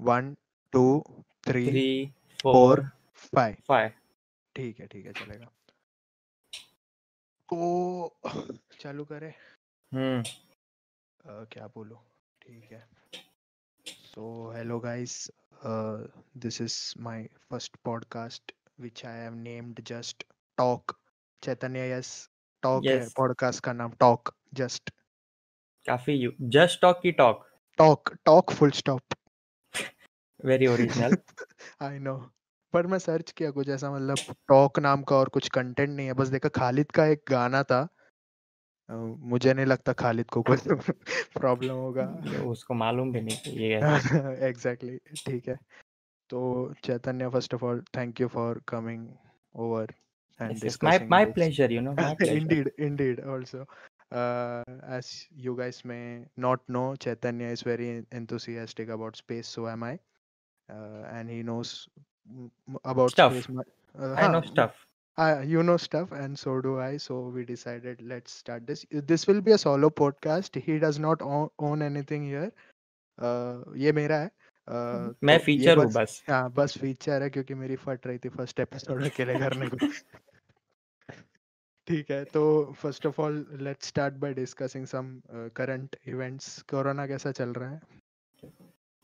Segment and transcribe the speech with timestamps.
[0.00, 0.34] One
[0.72, 0.82] two
[1.46, 2.12] three
[2.42, 2.82] four
[3.34, 3.56] five.
[3.68, 3.90] Five.
[4.54, 5.46] ठीक है ठीक है चलेगा।
[7.48, 8.20] तो
[8.80, 9.32] चालू करें।
[9.92, 10.22] हम्म।
[11.52, 12.02] क्या बोलो?
[12.42, 12.86] ठीक है।
[13.86, 15.30] So hello guys
[16.36, 20.24] this is my first podcast which I have named just
[20.58, 20.96] talk
[21.42, 22.30] Chaitanya yes
[22.62, 23.14] talk है। Yes.
[23.16, 24.90] पॉडकास्ट का नाम टॉक जस्ट
[25.86, 27.46] काफ़ी यू जस्ट टॉक की talk
[27.78, 29.14] talk talk full stop
[30.44, 31.16] very original
[31.82, 32.30] I know
[32.72, 36.12] पर मैं search किया कुछ ऐसा मतलब टॉक नाम का और कुछ कंटेंट नहीं है।
[36.12, 37.88] बस देखा खालिद का एक गाना था।
[39.30, 40.56] मुझे नहीं लगता खालिद को कोई
[41.38, 42.06] प्रॉब्लम होगा।
[42.42, 43.80] उसको मालूम भी नहीं ये
[44.48, 45.58] एग्जैक्टली ठीक है।
[46.30, 49.08] तो Chaitanya first of all thank you for coming
[49.54, 49.94] over
[50.40, 52.36] and Yes, yes, my my pleasure you know my pleasure.
[52.36, 53.66] Indeed indeed also.
[54.12, 54.62] Uh,
[54.98, 59.98] as you guys may not know chaitanya is very enthusiastic about space so am i.
[60.68, 61.88] and he knows
[62.30, 62.50] mm,
[62.84, 63.32] about Stuff.
[63.32, 63.48] space
[63.94, 64.86] uh, I know huh, stuff
[65.18, 69.26] uh, you know stuff and so do i so we decided let's start this this
[69.26, 72.52] will be a solo podcast he does not own, own anything here
[73.18, 74.30] uh, ये मेरा है
[74.68, 78.18] uh, मैं तो feature हूँ बस बस हाँ बस फीचर है क्योंकि मेरी फट रही
[78.18, 79.76] थी फ़र्स्ट एपिसोड अकेले करने को
[81.86, 82.42] ठीक है तो
[82.78, 85.20] first of all let's start by discussing some
[85.56, 87.80] current events corona कैसा चल रहा है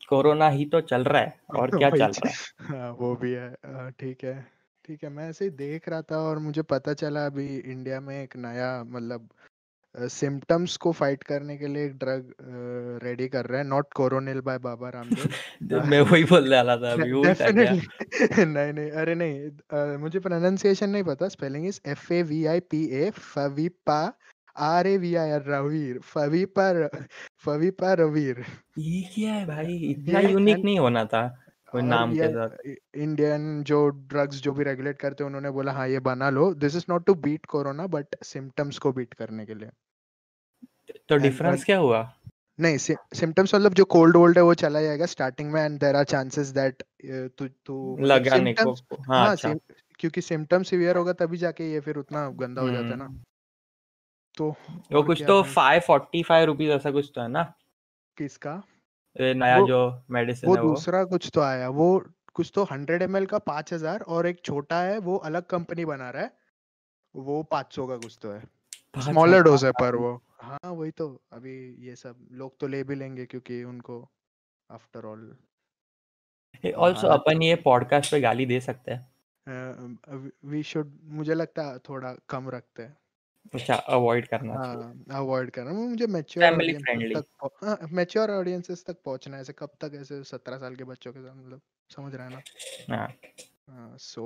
[0.08, 2.34] कोरोना ही तो चल रहा है और क्या चल रहा है?
[2.78, 3.54] हाँ वो भी है
[3.90, 4.46] ठीक है
[4.84, 8.22] ठीक है मैं ऐसे ही देख रहा था और मुझे पता चला अभी इंडिया में
[8.22, 9.28] एक नया मतलब
[9.94, 12.34] सिम्टम्स को फाइट करने के लिए एक ड्रग
[13.02, 17.10] रेडी कर रहा है नॉट कोरोनिल बाय बाबा रामदेव मैं वही बोलने वाला था अभी
[17.10, 17.32] क्या?
[17.32, 22.60] डेफिनेटली नहीं नहीं अरे नहीं मुझे प्रोनाउंसिएशन नहीं पता spelling is F A V I
[22.60, 24.12] P A फवीपा
[24.56, 27.06] R A V I R Ravir फवीपा र-
[27.44, 28.44] फवीपा रवीर
[28.78, 29.76] ये क्या है भाई?
[29.76, 31.26] इतना यूनिक नहीं होना था
[31.72, 32.50] कोई नाम के साथ।
[32.96, 36.76] इंडियन जो ड्रग्स जो भी रेगुलेट करते हैं उन्होंने बोला हाँ ये बना लो। This
[36.76, 39.70] is not to beat corona but symptoms को बीट करने के लिए।
[41.08, 42.12] तो डिफरेंस क्या हुआ?
[42.60, 46.04] नहीं सिम्टम्स मतलब जो कोल्ड वोल्ड है वो चला जाएगा स्टार्टिंग में and there are
[46.04, 46.82] chances that
[47.38, 49.54] तू तू मतलब लगाने को। हाँ हाँ अच्छा।
[49.98, 53.22] क्योंकि सिम्टम सिवियर होगा तभी जाके ये फिर उतना गंदा हो जाता है ना। हम्म,
[54.36, 54.54] तो
[54.92, 55.42] वो कुछ तो?
[55.42, 57.54] फाइव फोर्टी फाइव रुपीज़ ऐसा कुछ तो है ना?
[58.16, 58.62] किसका?
[59.20, 63.02] नया वो- जो मेडिसिन वो है वो। दूसरा कुछ तो आया। वो कुछ तो हंड्रेड
[63.02, 66.36] एम का पाँच हज़ार और एक छोटा है वो अलग कंपनी बना रहा है।
[67.16, 68.42] वो पाँच सौ का कुछ तो है।
[68.98, 72.94] स्मॉलर डोज है पर वो। हाँ वही तो। अभी ये सब लोग तो ले भी
[72.94, 74.10] लेंगे क्योंकि उनको
[74.70, 75.36] आफ्टर ऑल
[76.76, 79.14] ऑल्सो अपन ये पॉडकास्ट पे गाली दे सकते हैं।
[80.44, 82.96] वी शुड मुझे लगता है थोड़ा कम रखते हैं।
[83.54, 84.82] अच्छा अवॉइड करना चाहिए।
[85.12, 87.16] हाँ अवॉइड करना मुझे मैच्योर Family friendly.
[87.16, 91.20] तक मैच्योर ऑडियंसेस तक पहुँचना है ऐसे कब तक ऐसे सत्रह साल के बच्चों के
[91.20, 91.60] साथ मतलब
[91.90, 92.42] समझ रहा है ना?
[92.90, 94.24] हाँ। सो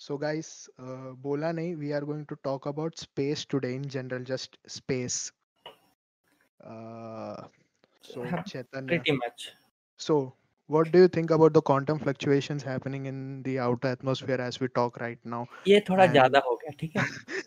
[0.00, 0.50] सो गाइस
[0.80, 5.20] बोला नहीं we are going to talk about space today in general just space
[8.04, 9.48] so हाँ, Chaitanya pretty much
[10.00, 10.14] So,
[10.70, 14.68] what do you think about the quantum fluctuations happening in the outer atmosphere as we
[14.68, 15.40] talk right now?
[15.68, 17.02] ये थोड़ा And- ज़्यादा हो गया ठीक है?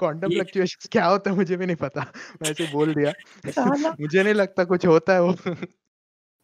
[0.00, 2.12] Quantum fluctuations क्या होता है मुझे भी नहीं पता।
[2.42, 3.12] मैं ऐसे बोल दिया।
[4.00, 5.34] मुझे नहीं लगता कुछ होता है वो।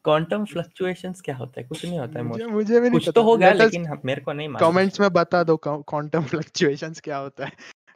[0.05, 1.66] क्वांटम फ्लक्चुएशंस क्या होता है?
[1.66, 4.21] कुछ नहीं होता है मुझे मुझे भी नहीं कुछ पता। तो होगा Let लेकिन मेरे
[4.21, 7.53] को नहीं मालूम। कमेंट्स में बता दो क्वांटम फ्लक्चुएशंस क्या होता है।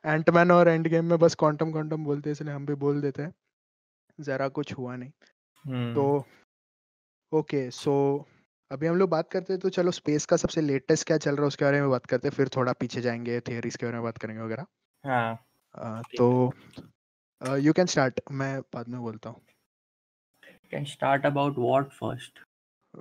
[0.06, 3.22] एंटमैन और एंड गेम में बस क्वांटम क्वांटम बोलते हैं इसलिए हम भी बोल देते
[3.22, 3.32] हैं।
[4.20, 5.10] जरा कुछ हुआ नहीं।
[5.66, 6.24] हम्म, तो
[7.32, 8.26] ओके सो
[8.72, 11.42] अभी हम लोग बात करते हैं तो चलो स्पेस का सबसे लेटेस्ट क्या चल रहा
[11.42, 14.04] है उसके बारे में बात करते हैं फिर थोड़ा पीछे जाएँगे थियरीज के बारे में
[14.04, 14.66] बात करेंगे वगैरह।
[15.06, 15.49] हाँ।
[16.16, 16.26] तो
[17.58, 19.42] यू कैन स्टार्ट मैं बाद में बोलता हूँ।
[20.72, 22.44] Can start about what first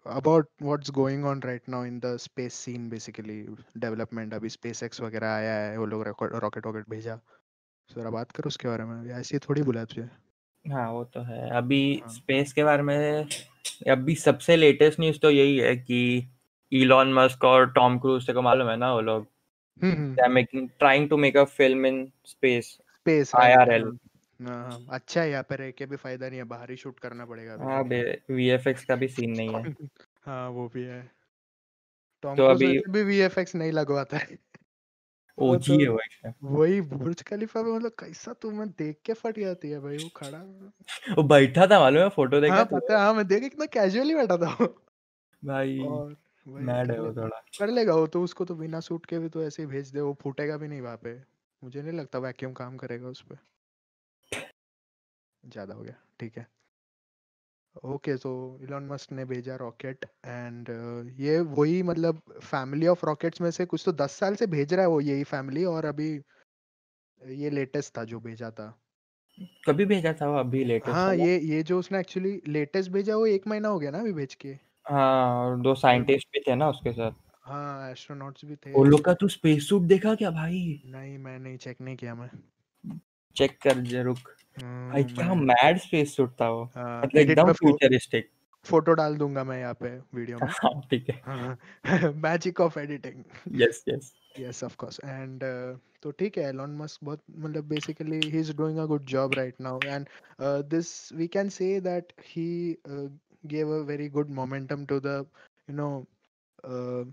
[0.09, 3.37] about what's going on right now in the space scene basically
[3.77, 7.19] development अभी स्पेस एक्स वगैरह आया है वो लोग रॉकेट वॉकेट भेजा।
[7.89, 10.09] जरा बात करो उसके बारे में ऐसे ही थोड़ी बुलाया तुझे।
[10.65, 13.27] हाँ वो तो है। अभी हाँ। स्पेस के बारे में
[13.91, 15.99] अभी सबसे लेटेस्ट न्यूज़ तो यही है कि
[16.71, 19.27] इलॉन मस्क और टॉम क्रूज से को मालूम है ना वो लोग?
[19.83, 23.97] They are making trying to make a film in space space IRL.
[24.39, 27.25] हाँ अच्छा है यहाँ पे रह के भी फ़ायदा नहीं है बाहर ही शूट करना
[27.25, 29.63] पड़ेगा हाँ बे वीएफएक्स का भी सीन नहीं है।
[30.25, 31.01] हाँ वो भी है।
[32.23, 34.37] टॉम तो अभी- भी वीएफएक्स नहीं लगवाता है।
[35.37, 39.69] ओजी तो- है वो वही बुर्ज खलीफा में मतलब कैसा तुम्हें देख के फट जाती
[39.69, 40.39] है भाई वो खड़ा
[41.15, 44.15] वो बैठा था मालूम है फ़ोटो देखा हाँ पता है हाँ मैं देख कितना कैजुअली
[44.15, 44.55] बैठा था
[45.43, 46.15] भाई। और
[46.59, 49.29] मैड कर है वो थोड़ा। कर लेगा वो तो उसको तो बिना सूट के भी
[49.29, 51.15] तो ऐसे ही भेज दे वो फूटेगा भी नहीं वहाँ पे।
[51.61, 53.35] मुझे नहीं लगता वैक्यूम काम करेगा उस पे।
[55.43, 56.47] ज़्यादा हो गया ठीक है।
[57.85, 58.29] ओके सो
[58.63, 60.69] इलॉन मस्क ने भेजा रॉकेट एंड
[61.19, 64.81] ये वही मतलब फैमिली ऑफ़ रॉकेट्स में से कुछ तो दस साल से भेज रहा
[64.81, 66.09] है वो यही फैमिली और अभी
[67.21, 68.69] ये लेटेस्ट था जो भेजा था।
[69.65, 70.37] कभी भेजा था वो?
[70.39, 73.91] अभी लेटेस्ट हाँ ये ये जो उसने एक्चुअली लेटेस्ट भेजा वो एक महीना हो गया
[73.91, 74.57] ना अभी भेज के।
[74.89, 77.11] हाँ और दो साइंटिस्ट भी थे ना उसके साथ।
[77.45, 80.81] हाँ एस्ट्रोनॉट्स भी थे। वो लोग का तू स्पेस सूट देखा क्या भाई?
[80.85, 82.29] नहीं मैं नहीं चेक नहीं किया मैं।
[83.35, 84.17] चेक कर ज़रूर।
[84.63, 88.29] हम्म, भाई क्या मैड स्पेस सूट था वो। हाँ, मतलब एकदम फ्यूचरिस्टिक
[88.65, 93.23] फ़ोटो डाल दूँगा मैं यहाँ पे वीडियो में। हाँ ठीक है। हाँ magic of editing
[93.61, 97.71] yes yes yes of course and uh, तो ठीक है एलॉन मस्क बहुत मतलब
[98.41, 100.07] is doing a good job right now and
[100.39, 103.07] uh, this we can say that he uh,
[103.43, 105.25] gave a very good momentum to the
[105.67, 106.07] you know
[106.63, 107.03] uh,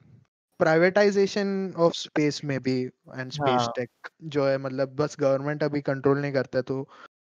[0.60, 2.76] privatization of space maybe
[3.14, 6.82] and space हाँ। tech जो है मतलब बस government अभी control नहीं करता तो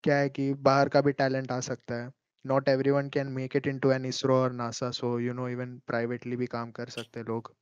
[0.05, 2.11] क्या है कि बाहर का भी टैलेंट आ सकता है।
[2.45, 6.37] Not everyone can make it into an ISRO और NASA so you know even privately
[6.37, 7.55] भी काम कर सकते हैं लोग।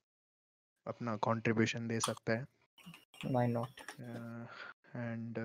[0.86, 2.44] अपना कंट्रीब्यूशन दे सकता है।
[3.26, 3.80] व्हाई नॉट
[4.96, 5.38] एंड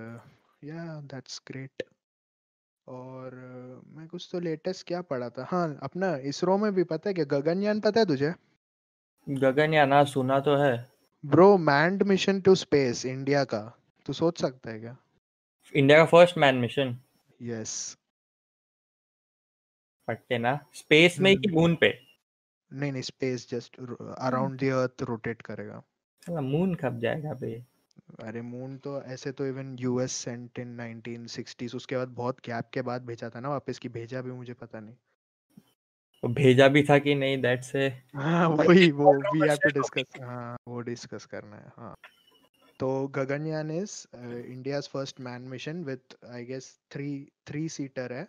[0.64, 1.82] या दैट्स ग्रेट
[2.90, 3.34] और
[3.86, 5.46] मैं कुछ तो लेटेस्ट क्या पढ़ा था?
[5.50, 7.24] हाँ अपना इसरो में भी पता है क्या?
[7.24, 8.34] गगनयान पता है तुझे?
[9.28, 10.90] गगनयान हाँ सुना तो है।
[11.26, 14.96] Bro manned mission to space India का। तू सोच सकता है क्या?
[15.74, 16.96] इंडिया का फ़र्स्ट मैन मिशन।
[17.42, 17.96] यस।
[20.08, 22.06] पट्टे ना। स्पेस में कि मून पे?
[22.72, 23.76] नहीं नहीं space just
[24.18, 25.82] around the earth rotate करेगा।
[26.30, 27.64] मून कब जाएगा बे?
[28.20, 32.82] अरे मून तो ऐसे तो इवन यूएस सेंट इन 1960s उसके बाद बहुत गैप के
[32.82, 34.96] बाद भेजा था ना वापस की भेजा भी मुझे पता नहीं।
[36.22, 40.12] वो भेजा भी था कि नहीं दैट से हाँ वही वो वी हैव टू डिस्कस
[40.20, 41.94] हाँ वो डिस्कस करना है हाँ।
[42.80, 47.10] तो Gaganyaan is India's first man mission with I guess three
[47.46, 48.28] three seater है।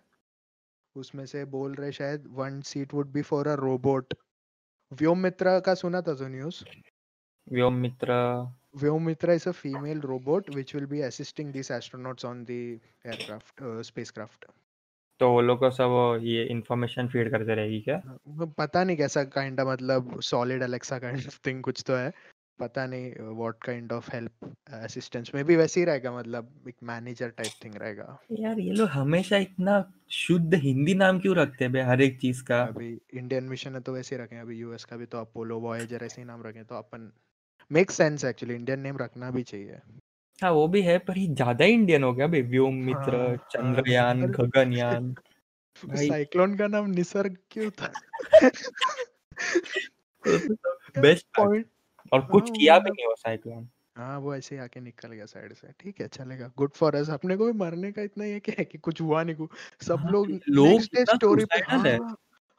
[0.95, 4.13] उसमें से बोल रहे शायद one seat would be for a robot
[4.91, 6.63] Vyom Mitra का सुना था जो news
[7.47, 8.13] Vyom Mitra
[8.73, 13.61] Vyom Mitra is a female robot which will be assisting these astronauts on the aircraft,
[13.61, 14.45] uh, spacecraft.
[15.19, 18.01] तो वो लोग को सब ये इंफॉर्मेशन फ़ीड करते रहेगी क्या?
[18.07, 22.11] हाँ, पता नहीं कैसा काइंड ऑफ़ मतलब solid Alexa kind of thing कुछ तो है।
[22.59, 27.29] पता नहीं what kind of help assistance में भी वैसे ही रहेगा मतलब एक मैनेजर
[27.29, 31.81] टाइप थिंग रहेगा। यार ये लोग हमेशा इतना शुद्ध हिंदी नाम क्यों रखते हैं बे
[31.81, 32.61] हर एक चीज़ का?
[32.63, 36.03] अभी इंडियन मिशन है तो वैसे ही रखे अभी यूएस का भी तो अपोलो वॉयेजर
[36.03, 37.11] ऐसे ही नाम रखे तो अपन
[37.71, 39.81] make sense actually Indian name रखना भी चाहिए।
[40.39, 43.37] हाँ वो भी है पर ये ज़्यादा इंडियन हो गया बे व्योम मित्र हाँ, हाँ,
[43.49, 45.15] चंद्रयान गगनयान।
[45.87, 47.93] भाई साइक्लोन का नाम निसर्ग क्यों था?
[50.97, 51.67] बेस्ट पॉइंट
[52.11, 55.25] और कुछ हाँ, किया भी नहीं वो साइक्लोन हाँ वो ऐसे ही आके निकल गया
[55.25, 58.39] साइड से। ठीक है चलेगा। गुड फॉर अस अपने को भी मरने का इतना ये
[58.39, 59.51] क्या है कि कुछ हुआ नहीं कुछ
[59.81, 61.97] सब हाँ, लोग लोग स्टोरी पे है।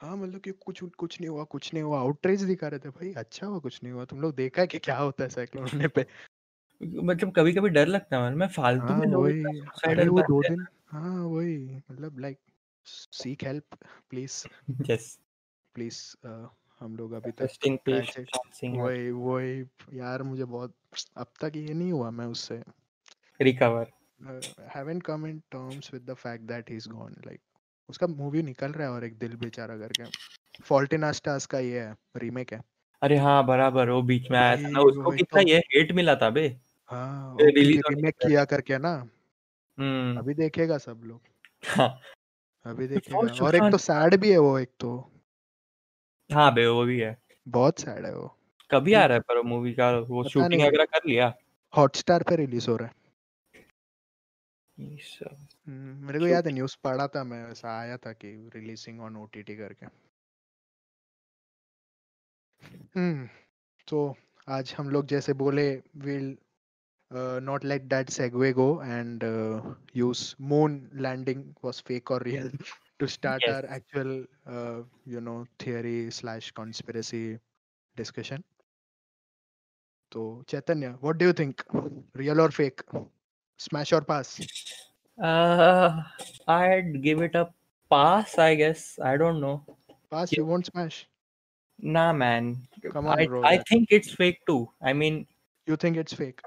[0.03, 2.89] हाँ हाँ मतलब कि कुछ कुछ नहीं हुआ कुछ नहीं हुआ आउटरीच दिखा रहे थे
[2.89, 5.69] भाई अच्छा हुआ कुछ नहीं हुआ तुम लोग देखा है कि क्या होता है साइक्लोन
[5.73, 6.07] होने पे?
[7.05, 10.43] मतलब कभी कभी डर लगता है में फालतू हाँ में वही इतना अरे वो दो
[10.43, 12.39] दिन हाँ वही मतलब like
[12.87, 13.65] seek help
[14.11, 14.47] please
[14.91, 15.19] yes
[15.75, 16.27] please
[16.81, 17.79] हम लोग अभी तक इन
[18.79, 19.61] वही वही
[19.99, 20.75] यार मुझे बहुत
[21.17, 22.63] अब तक ये नहीं हुआ मैं उससे।
[23.41, 23.87] Recover
[24.29, 27.41] uh, haven't come in terms with the fact that he's gone like
[27.93, 30.05] उसका मूवी निकल रहा है और एक दिल बेचारा करके।
[30.65, 32.61] फॉल्ट इन आस्टास का ये है रीमेक है।
[33.03, 36.15] अरे हाँ बराबर वो बीच में आया था ना उसको कितना तो। ये हेट मिला
[36.15, 36.49] था बे।
[36.91, 39.09] हाँ होने रीमेक किया करके ना।
[39.79, 41.21] हम्म। अभी देखेगा सब लोग।
[41.67, 42.01] हाँ।
[42.67, 45.13] अभी देखेगा। और एक तो सैड भी है वो एक तो।
[46.31, 47.17] हाँ बे वो भी है।
[47.49, 48.39] बहुत सैड है वो।
[48.71, 51.35] कभी आ रहा है पर मूवी का वो शूटिंग। वगैरह कर लिया?
[51.77, 52.95] हॉटस्टार पे रिलीज़ हो रहा है।
[55.67, 59.17] हम्म, मेरे को याद है न्यूज़ पढ़ा था मैं ऐसा आया था कि रिलीजिंग ऑन
[59.17, 59.87] ओटीटी करके।
[62.97, 63.29] हम्म
[63.89, 63.99] तो
[64.49, 65.65] आज हम लोग जैसे बोले
[66.05, 66.37] will
[67.43, 69.25] not let that segue go and
[69.97, 72.51] use moon landing was fake और real
[72.99, 73.45] to start.
[73.45, 74.11] Our actual
[75.09, 77.25] you know theory slash conspiracy
[77.97, 78.43] discussion
[80.13, 81.63] तो Chaitanya what do you think
[82.17, 82.83] real और फेक
[83.61, 84.37] स्मैश और pass
[85.19, 86.03] Uh,
[86.49, 87.49] I'd give it a
[87.91, 88.99] pass, I guess.
[89.01, 89.61] I don't know.
[90.13, 91.07] Pass you won't smash
[91.85, 92.49] Nah, man.
[92.93, 94.61] Come on, I, bro, I think it's fake too.
[94.91, 95.25] I mean,
[95.69, 96.41] you think it's fake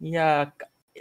[0.00, 0.50] yeah,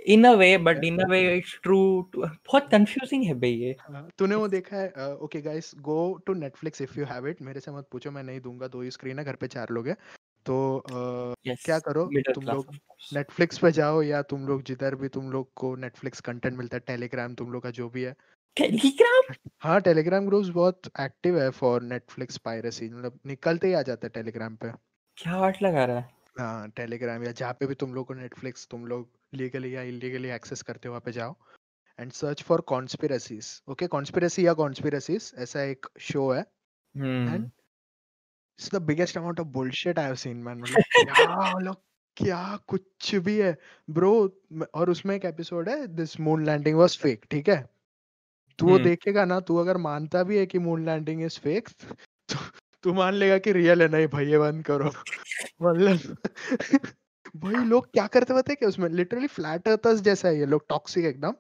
[0.06, 2.10] in a way, but in a way, it's true.
[2.14, 3.76] To, बहुत confusing है बे ये.
[3.80, 5.98] हाँ, तूने वो देखा है okay guys go
[6.28, 8.92] to Netflix if you have it मेरे से मत पूछो मैं नहीं दूँगा दो ही
[8.92, 9.98] स्क्रीन है घर पे चार लोग हैं
[10.48, 10.58] तो
[11.44, 11.66] Yes.
[11.66, 12.06] क्या करो?
[12.34, 12.74] तुम लोग
[13.12, 16.82] नेटफ्लिक्स पे जाओ या तुम लोग जिधर भी तुम लोग को नेटफ्लिक्स कंटेंट मिलता है
[16.88, 18.16] टेलीग्राम तुम लोग का जो भी है।
[18.58, 19.24] टेलीग्राम
[19.62, 24.12] हाँ टेलीग्राम ग्रुप्स बहुत एक्टिव है फॉर नेटफ्लिक्स पायरेसी मतलब निकलते ही आ जाते हैं
[24.14, 24.72] टेलीग्राम पे।
[25.18, 26.10] क्या वाट लगा रहा है?
[26.36, 30.30] हाँ टेलीग्राम या जहाँ पे भी तुम लोग को नेटफ्लिक्स तुम लोग लीगली या इलीगली
[30.32, 31.36] एक्सेस करते हो वहाँ पे जाओ
[32.00, 36.42] and search for conspiracies okay conspiracy या कॉन्स्पिरसीज ऐसा एक शो है।
[37.28, 37.48] And
[38.60, 40.84] it's the biggest amount of bullshit I have seen man मतलब
[41.16, 41.76] क्या मतलब
[42.18, 43.56] क्या कुछ भी है।
[43.90, 44.12] ब्रो
[44.74, 47.58] और उसमें एक एपिसोड है this moon landing was fake ठीक है?
[48.60, 51.70] तू वो हम्म। देखेगा ना तू अगर मानता भी है कि मून लैंडिंग इज़ फेक
[52.30, 52.38] तो
[52.84, 54.90] तू मान लेगा कि रियल है नहीं भाई ये बंद करो।
[55.62, 56.18] मतलब
[57.36, 58.90] भाई लोग क्या करते होते क्या उसमें?
[58.90, 61.34] लिटरली फ्लैट अर्थर्स जैसा है ये लोग टॉक्सिक एकदम।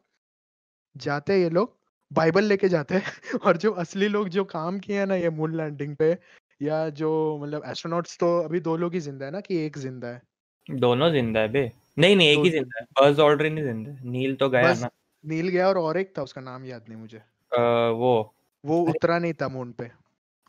[0.96, 1.76] जाते हैं ये लोग
[2.12, 5.56] बाइबल लेके जाते हैं। और जो असली लोग जो काम किए हैं ना ये मून
[5.58, 6.14] लैंडिंग पे
[6.62, 7.10] या जो
[7.40, 10.22] मतलब एस्ट्रोनॉट्स तो अभी दो लोग ही ज़िंदा है ना कि एक ज़िंदा है?
[10.68, 14.10] दोनों ज़िंदा है बे। नहीं नहीं एक ही ज़िंदा है। बज ऑल्ड्रिन नहीं ज़िंदा है।
[14.12, 14.90] नील तो गया बस ना।
[15.24, 17.22] नील गया और और एक था उसका नाम याद नहीं मुझे।
[17.52, 17.60] अ,
[17.94, 18.34] वो।
[18.64, 19.90] वो उतरा नहीं था मून पे।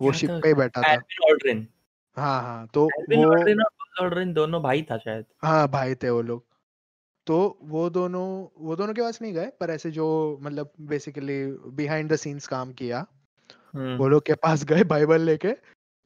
[0.01, 1.67] वो शिप पे ही बैठा था। ऑल्ड्रिन
[2.17, 6.09] हाँ हाँ तो वो ऑल्ड्रिन और बज ऑल्ड्रिन दोनों भाई था शायद। हाँ भाई थे
[6.11, 6.45] वो लोग।
[7.27, 8.23] तो वो दोनों
[8.59, 10.07] वो दोनों के पास नहीं गए पर ऐसे जो
[10.43, 11.37] मतलब बेसिकली
[11.77, 13.07] बिहाइंड द सीन्स काम किया
[13.69, 15.55] हम्म। वो लोग के पास गए बाइबल लेके।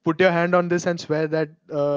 [0.07, 1.57] Put your hand on this and swear that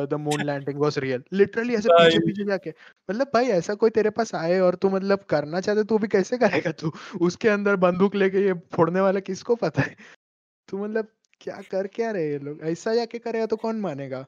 [0.09, 2.73] the moon landing was real literally ऐसे पीछे पीछे जाके।
[3.09, 6.37] मतलब भाई ऐसा कोई तेरे पास आए और तू मतलब करना चाहते तू भी कैसे
[6.37, 6.91] करेगा तू?
[7.21, 9.95] उसके अंदर बंदूक लेके ये फोड़ने वाला किसको पता है?
[10.69, 11.07] तू मतलब
[11.41, 12.61] क्या कर क्या रहे ये लोग?
[12.63, 14.25] ऐसा जाके करेगा तो कौन मानेगा?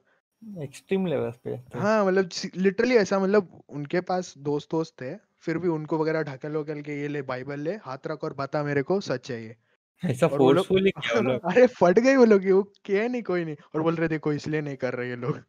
[0.62, 5.58] एक्सट्रीम लेवल पे तो। हाँ मतलब लिटरली ऐसा मतलब उनके पास दोस्त दोस्त थे फिर
[5.58, 8.82] भी उनको वगैरह ढकल वकल के ये ले बाइबल ले हाथ रख और बता मेरे
[8.82, 9.56] को सच है ये।
[10.02, 11.40] ऐसा फोर्सफुली किया वो लोग?
[11.44, 14.36] अरे फट गए वो लोग वो किया नहीं कोई नहीं और बोल रहे थे कोई
[14.36, 15.42] इसलिए नहीं कर रहे ये लोग।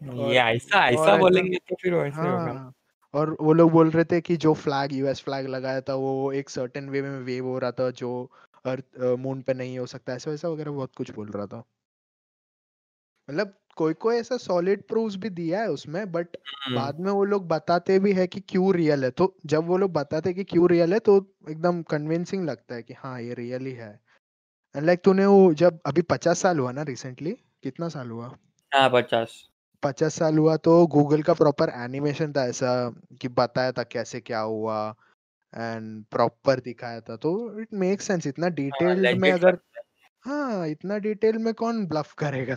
[0.00, 2.72] ये ऐसा ऐसा बोलेंगे तो फिर वैसे हाँ, होगा
[3.14, 6.50] और वो लोग बोल रहे थे कि जो फ्लैग यूएस फ्लैग लगाया था वो एक
[6.50, 8.12] सर्टेन वे में वेव हो रहा था जो
[8.66, 11.64] अर्थ मून पे नहीं हो सकता ऐसा वैसा वगैरह बहुत कुछ बोल रहा था।
[13.28, 16.28] मतलब कोई कोई ऐसा सॉलिड प्रूफ भी दिया है उसमें बट
[16.66, 19.76] हम्म। बाद में वो लोग बताते भी है कि क्यों रियल है। तो जब वो
[19.76, 23.34] लोग बताते हैं कि क्यों रियल है तो एकदम कन्विंसिंग लगता है कि हाँ ये
[23.34, 24.00] रियल ही है।
[24.76, 28.36] एंड लाइक तूने वो जब अभी पचास साल हुआ ना रिसेंटली कितना साल हुआ?
[28.74, 29.48] हाँ पचास।
[29.82, 34.40] पचास साल हुआ तो गूगल का प्रॉपर एनिमेशन था ऐसा कि बताया था कैसे क्या
[34.40, 34.94] हुआ
[35.54, 39.58] एंड प्रॉपर दिखाया था। तो इट मेक सेंस इतना डिटेल में अगर
[40.20, 42.56] हाँ। इतना डिटेल में कौन ब्लफ करेगा?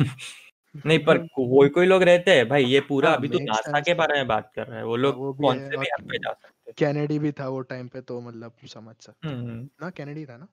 [0.00, 0.06] है
[0.86, 3.94] नहीं पर कोई कोई लोग रहते हैं। भाई ये पूरा हाँ अभी तो नासा के
[3.94, 6.72] बारे में बात कर रहे हैं। वो हाँ लोग कौन से भी पे जा सकते
[6.72, 10.48] कैनेडी भी था वो टाइम पे तो मतलब समझ सकते हम्म। ना कैनेडी था ना?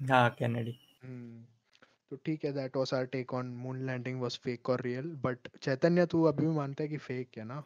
[0.00, 1.44] हाँ कैनेडी। हम्म
[2.10, 5.48] तो ठीक है that was our take on moon landing was fake और रियल बट
[5.62, 7.64] चैतन्य तू अभी भी मानता है कि फेक है ना?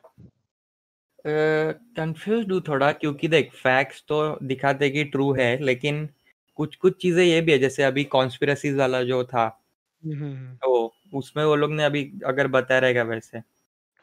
[1.26, 6.08] कंफ्यूज हूँ थोड़ा क्योंकि देख फैक्ट्स तो दिखाते कि ट्रू है लेकिन
[6.58, 9.46] कुछ कुछ चीज़ें ये भी है जैसे अभी कॉन्स्पिरसीज वाला जो था
[10.02, 10.83] हम्म। तो
[11.14, 13.38] उसमें वो लोग ने अभी अगर बताया रहेगा वैसे।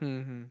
[0.01, 0.43] हम्म हम्म।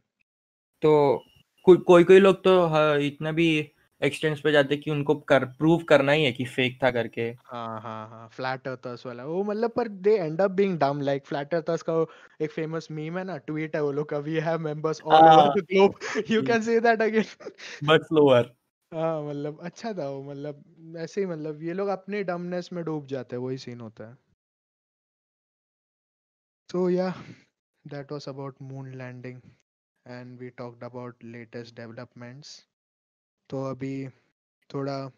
[0.83, 1.25] तो
[1.65, 6.13] कोई कोई कोई लोग तो इतना भी एक्सटेंस पे जाते कि उनको कर प्रूव करना
[6.13, 9.89] ही है कि फेक था करके। हाँ हाँ हाँ फ्लैट अर्थर्स वाला। वो मतलब पर
[9.89, 12.07] they end up being dumb like flat earthers का
[12.41, 15.61] एक फ़ेमस मीम है ना ट्वीट है वो लोग का we have members all over
[15.61, 15.95] the globe
[16.31, 17.25] you can say that again
[17.85, 18.53] but slower
[18.95, 20.65] हाँ मतलब अच्छा था वो मतलब
[20.97, 24.30] ऐसे ही मतलब ये लोग अपने डमनेस में डूब जाते हैं वही सीन होता है।
[26.71, 27.13] So yeah,
[27.85, 29.43] that was about moon landing
[30.07, 32.67] and we talked about latest developments.
[33.51, 34.09] तो अभी
[34.75, 35.11] थोड़ा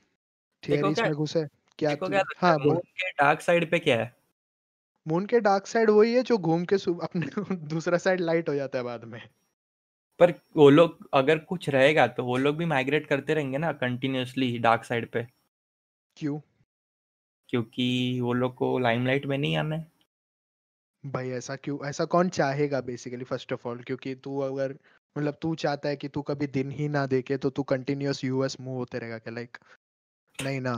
[0.68, 1.46] थियरीज में घुसे
[1.78, 4.16] क्या क्या हाँ मून के डार्क साइड पे क्या है?
[5.08, 8.78] मून के डार्क साइड वही है जो घूम के अपने दूसरा साइड लाइट हो जाता
[8.78, 9.28] है बाद में।
[10.18, 14.58] पर वो लोग अगर कुछ रहेगा तो वो लोग भी माइग्रेट करते रहेंगे ना कंटिन्यूअसली
[14.58, 15.26] डार्क साइड पे।
[16.16, 16.40] क्यों?
[17.48, 19.91] क्योंकि वो लोग को लाइमलाइट में नहीं आना है।
[21.04, 24.74] भाई ऐसा क्यों ऐसा कौन चाहेगा बेसिकली फ़र्स्ट ऑफ़ ऑल क्योंकि तू अगर
[25.16, 28.56] मतलब तू चाहता है कि तू कभी दिन ही ना देखे तो तू कंटिन्यूअस यूएस
[28.60, 29.34] मूव होते रहेगा क्या?
[29.34, 29.58] लाइक
[30.42, 30.74] नहीं ना?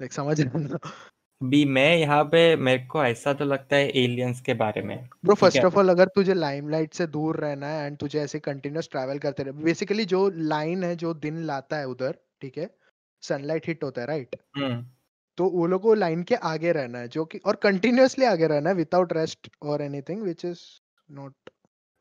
[0.00, 0.78] लाइक समझ रहे
[1.50, 5.34] भी मैं यहाँ पे मेरे को ऐसा तो लगता है एलियंस के बारे में ब्रो
[5.34, 9.18] फ़र्स्ट ऑफ़ ऑल अगर तुझे लाइमलाइट से दूर रहना है एंड तुझे ऐसे कंटिन्यूस ट्रैवल
[9.18, 12.70] करते रहे बेसिकली जो लाइन है जो दिन लाता है उधर ठीक है?
[13.22, 14.84] सनलाइट हिट होता है राइट हम्म।
[15.38, 18.70] तो वो लोगों को लाइन के आगे रहना है जो कि और कंटिन्यूसली आगे रहना
[18.70, 20.60] है विदाउट रेस्ट और anything which is
[21.08, 21.50] not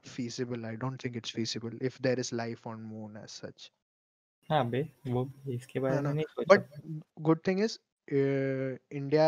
[0.06, 3.72] feasible I don't think it's feasible if there is life on moon as such
[4.50, 6.68] हाँ बे वो इसके बारे में नहीं but
[7.22, 9.28] good thing is India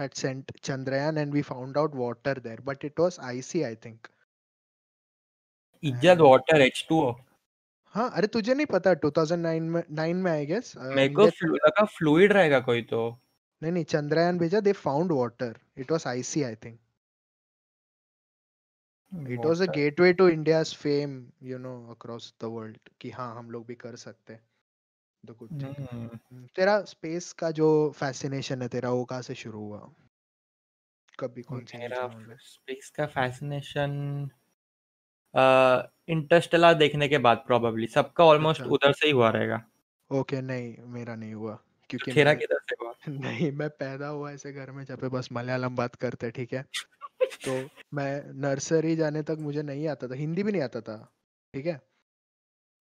[0.00, 4.08] had sent Chandrayaan and we found out water there but it was icy I think
[5.82, 7.14] is it water H2O
[7.94, 11.26] हाँ अरे तुझे नहीं पता 2009 में 9 में आई गेस मेरे को
[11.56, 13.02] लगा फ्लूइड रहेगा कोई तो।
[13.62, 16.78] नहीं नहीं चंद्रयान भेजा they found water it was icy I think
[19.12, 23.50] it was a gateway to India's fame you know across the world कि हाँ हम
[23.50, 24.42] लोग भी कर सकते हैं।
[25.24, 29.78] द गुड थिंग तेरा स्पेस का जो फैसिनेशन है तेरा वो कहाँ से शुरू हुआ?
[31.18, 32.08] कभी कौन सी मेरा
[32.40, 34.28] स्पेस का फैसिनेशन
[36.08, 39.62] इंटरस्टेलर देखने के बाद प्रोबेबली सबका ऑलमोस्ट अच्छा। उधर से ही हुआ रहेगा।
[40.10, 42.92] ओके नहीं मेरा नहीं हुआ। क्योंकि तेरा किधर से हुआ?
[43.08, 46.62] नहीं मैं पैदा हुआ ऐसे घर में जहाँ पे बस मलयालम बात करते ठीक है?
[47.22, 51.14] तो मैं नर्सरी जाने तक मुझे नहीं आता था हिंदी भी नहीं आता था
[51.54, 51.80] ठीक है?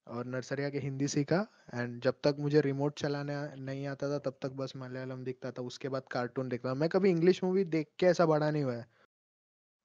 [0.07, 4.37] और नर्सरी आके हिंदी सीखा एंड जब तक मुझे रिमोट चलाने नहीं आता था तब
[4.41, 8.05] तक बस मलयालम दिखता था उसके बाद कार्टून देखता मैं कभी इंग्लिश मूवी देख के
[8.05, 8.85] ऐसा बड़ा नहीं हुआ है।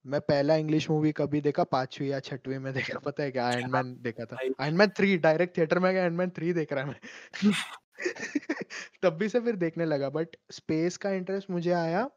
[0.07, 3.47] मैं पहला इंग्लिश मूवी कभी देखा पांचवी या छठवी में देखा पता है क्या?
[3.47, 6.73] आयरन मैन देखा था। Iron man three direct theatre में गया आयरन मैन थ्री देख
[6.73, 7.01] रहा है मैं।
[9.03, 12.09] तब भी से फिर देखने लगा बट स्पेस का इंटरेस्ट मुझे आया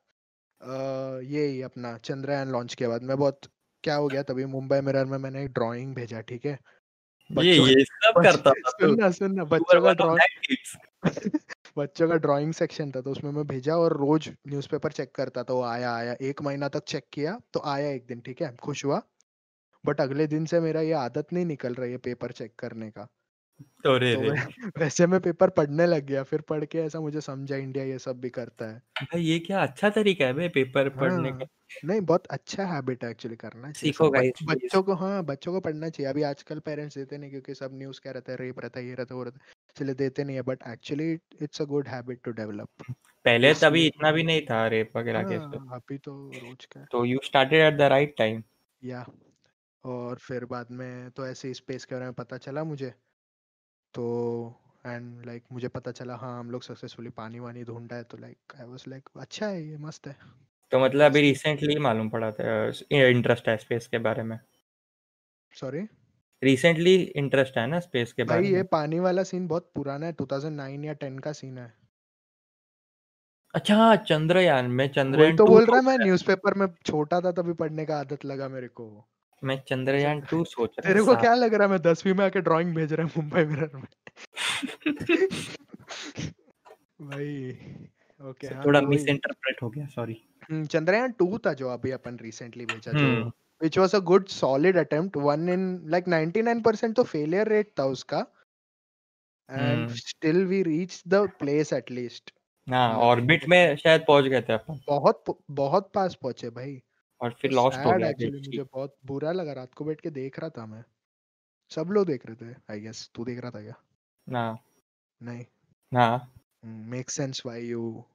[1.24, 3.40] ये ही अपना चंद्रयान लॉन्च के बाद। मैं बहुत
[3.84, 6.58] क्या हो गया तभी मुंबई मिरर में मैंने एक ड्राइंग भेजा ठीक है?
[7.30, 10.58] ये ये सब करता था सुनना सुनना बच्चों का ड्राइंग
[11.78, 15.54] बच्चों का ड्राइंग सेक्शन था तो उसमें मैं भेजा और रोज न्यूज़पेपर चेक करता था
[15.54, 18.56] वो आया आया एक महीना तक चेक किया तो आया एक दिन ठीक है?
[18.56, 19.02] खुश हुआ।
[19.86, 23.08] बट अगले दिन से मेरा ये आदत नहीं निकल रही है पेपर चेक करने का।
[23.83, 24.31] तो रे। रे।
[24.79, 28.19] वैसे मैं पेपर पढ़ने लग गया फिर पढ़ के ऐसा मुझे समझा इंडिया ये सब
[28.22, 31.45] भी करता है। भाई ये क्या अच्छा तरीका है बे पेपर पढ़ने हाँ, का।
[31.83, 35.60] नहीं बहुत अच्छा हैबिट है एक्चुअली करना चाहिए सीखो गाइस बच्चों को हाँ बच्चों को
[35.62, 38.79] पढ़ना चाहिए। अभी आजकल पेरेंट्स देते नहीं क्योंकि सब न्यूज़ क्या रहता है रेप रहता
[38.79, 41.65] है ये रहता है वो रहता है इसलिए देते नहीं है। But actually it's a
[41.67, 42.69] good habit to develop
[43.25, 47.03] पहले तभी इतना भी नहीं था रेप वगैरह के हाँ, अभी तो रोज का। तो
[47.05, 48.43] you started at the right time
[48.81, 49.05] या
[49.83, 52.93] और फिर बाद में तो ऐसे स्पेस के बारे में पता चला मुझे।
[53.94, 54.04] तो
[54.86, 58.18] एंड लाइक like, मुझे पता चला हाँ हम लोग सक्सेसफुली पानी वानी ढूंढा है तो
[58.18, 60.16] लाइक आई वाज लाइक अच्छा है ये मस्त है.
[60.72, 64.40] तो मतलब अभी रिसेंटली मालूम पड़ा था इंटरेस्ट है स्पेस के बारे में।
[65.54, 65.88] सॉरी
[66.42, 68.50] रिसेंटली इंटरेस्ट है ना स्पेस के बारे में?
[68.50, 71.74] ये पानी वाला सीन बहुत पुराना है 2009 या 10 का सीन है।
[73.53, 77.86] अच्छा चंद्रयान में चंद्रयान तो बोल रहा है मैं न्यूज़पेपर में छोटा था तभी पढ़ने
[77.86, 78.86] का आदत लगा मेरे को
[79.44, 82.42] मैं चंद्रयान टू सोच रहा तेरे को क्या लग रहा है मैं दसवीं में आके
[82.42, 83.88] ड्राइंग भेज रहा हूँ मुंबई मिरर में?
[87.01, 87.51] भाई
[88.22, 92.18] ओके हाँ, थोड़ा मिस इंटरप्रेट हो गया सॉरी हम्म, चंद्रयान टू था जो अभी अपन
[92.22, 97.48] रिसेंटली भेजा जो which was a good solid attempt one in like 99% तो फेलियर
[97.48, 98.25] रेट था उसका।
[99.51, 102.34] And still we reach the place at least
[102.70, 106.82] हाँ ऑर्बिट में शायद पहुँच गए थे अपन। बहुत बहुत पास पहुँचे भाई।
[107.24, 110.40] और फिर लॉस्ट हो गया एक्चुअली मुझे बहुत बुरा लगा रात को बैठ के देख
[110.40, 110.83] रहा था मैं।
[111.70, 113.74] सब लोग देख रहे थे आई गेस तू देख रहा था क्या?
[114.29, 114.57] ना।
[115.22, 115.46] नहीं।
[115.94, 116.31] ना।
[116.66, 118.05] Make sense why you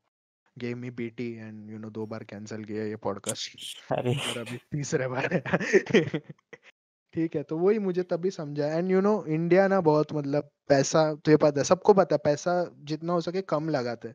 [0.59, 3.59] gave me BT and you know दो बार कैंसिल किया ये पॉडकास्ट
[3.92, 5.42] अरे। और अभी तीसरे बार है।
[7.14, 11.14] ठीक है तो वही मुझे तभी समझा। एंड यू नो इंडिया ना बहुत मतलब पैसा
[11.14, 14.09] तो ये पता है सबको पता है पैसा जितना हो सके कम लगाते।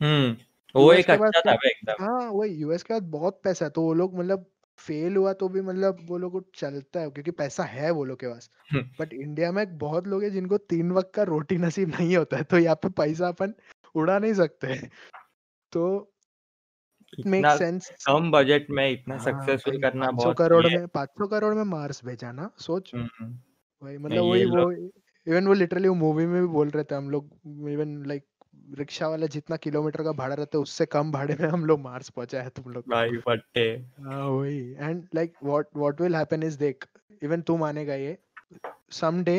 [0.00, 0.36] हम्म।
[0.76, 3.94] वो एक अच्छा था एकदम। हाँ वही यूएस के बाद बहुत पैसा है तो वो
[3.94, 4.46] लोग मतलब
[4.78, 8.20] फेल हुआ तो भी मतलब वो लोग को चलता है क्योंकि पैसा है वो लोग
[8.20, 11.88] के पास। But hmm. इंडिया में बहुत लोग हैं जिनको तीन वक्त का रोटी नसीब
[11.88, 13.54] नहीं होता है तो यहाँ पे पैसा अपन
[13.94, 14.74] उड़ा नहीं सकते
[15.72, 16.12] तो
[17.26, 21.64] मेक सेंस कम बजट में इतना सक्सेसफुल हाँ, करना बहुत करोड़ में 500 करोड़ में
[21.64, 23.38] मार्स भेजा ना सोच। हम्म, हम्म।
[23.82, 24.72] वही मतलब वही वो
[25.26, 28.24] इवन वो लिटरली वो मूवी में भी बोल रहे थे हम लोग इवन लाइक
[28.78, 32.08] रिक्शा वाला जितना किलोमीटर का भाड़ा रहता है उससे कम भाड़े में हम लोग मार्स
[32.10, 33.64] पहुँचा है तुम लोग भाई फट्टे
[34.00, 36.86] हाँ वही। And like what what will happen is देख
[37.22, 38.16] इवन तू मानेगा ये
[39.24, 39.36] someday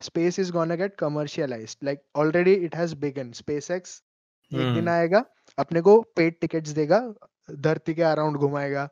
[0.00, 4.02] space is gonna get commercialised like already it has begun SpaceX
[4.52, 5.24] एक दिन हम्म। आएगा
[5.58, 7.00] अपने को पेड टिकट्स देगा
[7.50, 8.88] धरती के अराउंड घुमाएगा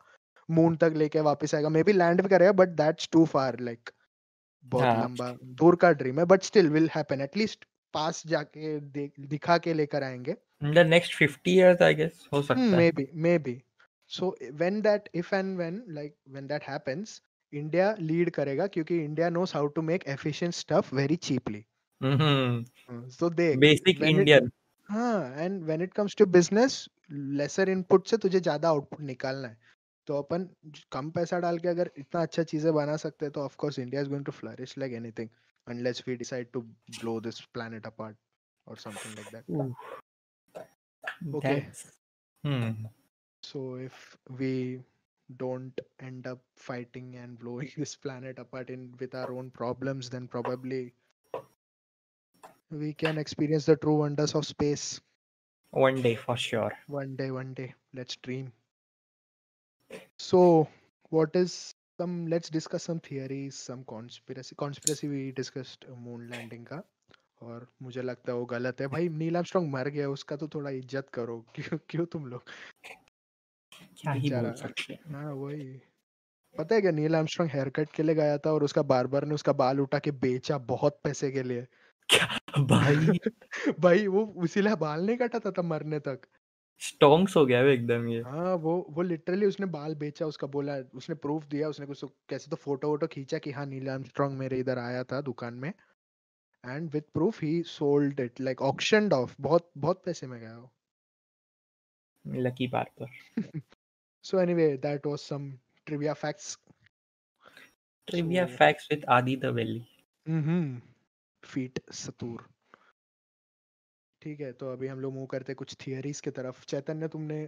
[0.49, 3.91] मून तक लेके वापस आएगा। मे बी लैंड भी करेगा but that's too far like
[4.65, 5.03] बहुत हाँ.
[5.03, 8.79] लंबा दूर का ड्रीम है but still will happen at least पास जाके
[9.27, 13.07] दिखा के लेकर आएँगे। The next 50 years I guess हो सकता है। Maybe
[13.39, 13.61] maybe
[14.11, 17.21] so when that if and when like when that happens
[17.53, 21.65] India lead करेगा क्योंकि India knows how to make efficient stuff very cheaply
[22.01, 24.51] so they basic Indian
[24.87, 29.57] हाँ and when it comes to business lesser input से तुझे ज़्यादा output निकालना है।
[30.07, 30.49] तो अपन
[30.93, 34.01] कम पैसा डाल के अगर इतना अच्छा चीज़ें बना सकते हैं तो of course India
[34.03, 35.29] is going to flourish like anything
[35.67, 36.65] unless we decide to
[37.01, 38.17] blow this planet apart
[38.67, 39.45] or something like that.
[39.51, 39.75] Ooh.
[41.35, 41.69] Okay.
[42.45, 42.71] Hmm.
[43.43, 44.81] So if we
[45.37, 50.29] don't end up fighting and blowing this planet apart in with our own problems, then
[50.29, 50.93] probably
[52.71, 55.01] we can experience the true wonders of space.
[55.71, 56.73] One day for sure.
[56.87, 57.75] One day, one day.
[57.95, 58.53] Let's dream.
[60.19, 60.69] So,
[61.11, 62.27] what is some?
[62.27, 64.55] Let's discuss some theories, some conspiracy.
[64.57, 66.83] Conspiracy we discussed moon landing का
[67.43, 70.71] और मुझे लगता है वो गलत है। भाई Neil Armstrong मर गया उसका तो थोड़ा
[70.71, 72.43] इज़्ज़त करो। क्यों क्यों तुम लोग?
[73.97, 75.81] क्या ही बोल सकते हैं। हाँ वही।
[76.57, 79.35] पता है क्या नील आर्मस्ट्रांग हेयर कट के लिए गया था और उसका बार्बर ने
[79.35, 81.67] उसका बाल उठा के बेचा बहुत पैसे के लिए।
[82.09, 82.27] क्या
[82.59, 83.19] भाई
[83.81, 86.27] भाई वो इसीलिए बाल नहीं कटा था तब मरने तक।
[86.83, 90.77] स्टोंग्स हो गया वो एकदम ये। हाँ वो वो लिटरली उसने बाल बेचा उसका बोला
[90.95, 94.37] उसने प्रूफ दिया उसने कुछ तो, कैसे तो फ़ोटो वोटो खींचा कि हाँ नील आर्मस्ट्रांग
[94.39, 95.73] मेरे इधर आया था दुकान में।
[96.65, 100.71] And with proof he sold it like auctioned off बहुत बहुत पैसे में गया वो।
[102.25, 103.61] Lucky Parker
[104.25, 105.51] so anyway that was some
[105.87, 106.59] trivia facts
[108.09, 109.85] trivia facts with Aadi the valley
[110.27, 110.81] hmm
[111.43, 112.47] feet सतूर
[114.23, 117.39] ठीक है तो अभी हम लोग मूव करते कुछ थियरीज की तरफ़। चैतन्य तुमने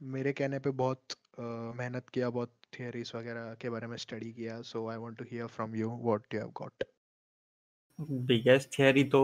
[0.00, 4.86] मेरे कहने पे बहुत मेहनत किया बहुत थियरीज वगैरह के बारे में स्टडी किया so
[4.90, 6.84] I want to hear from you what you have got
[8.28, 9.22] biggest theory तो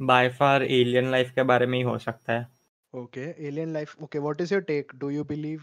[0.00, 2.46] बाय फार एलियन लाइफ के बारे में ही हो सकता है।
[2.94, 5.62] Okay alien life okay what is your take do you believe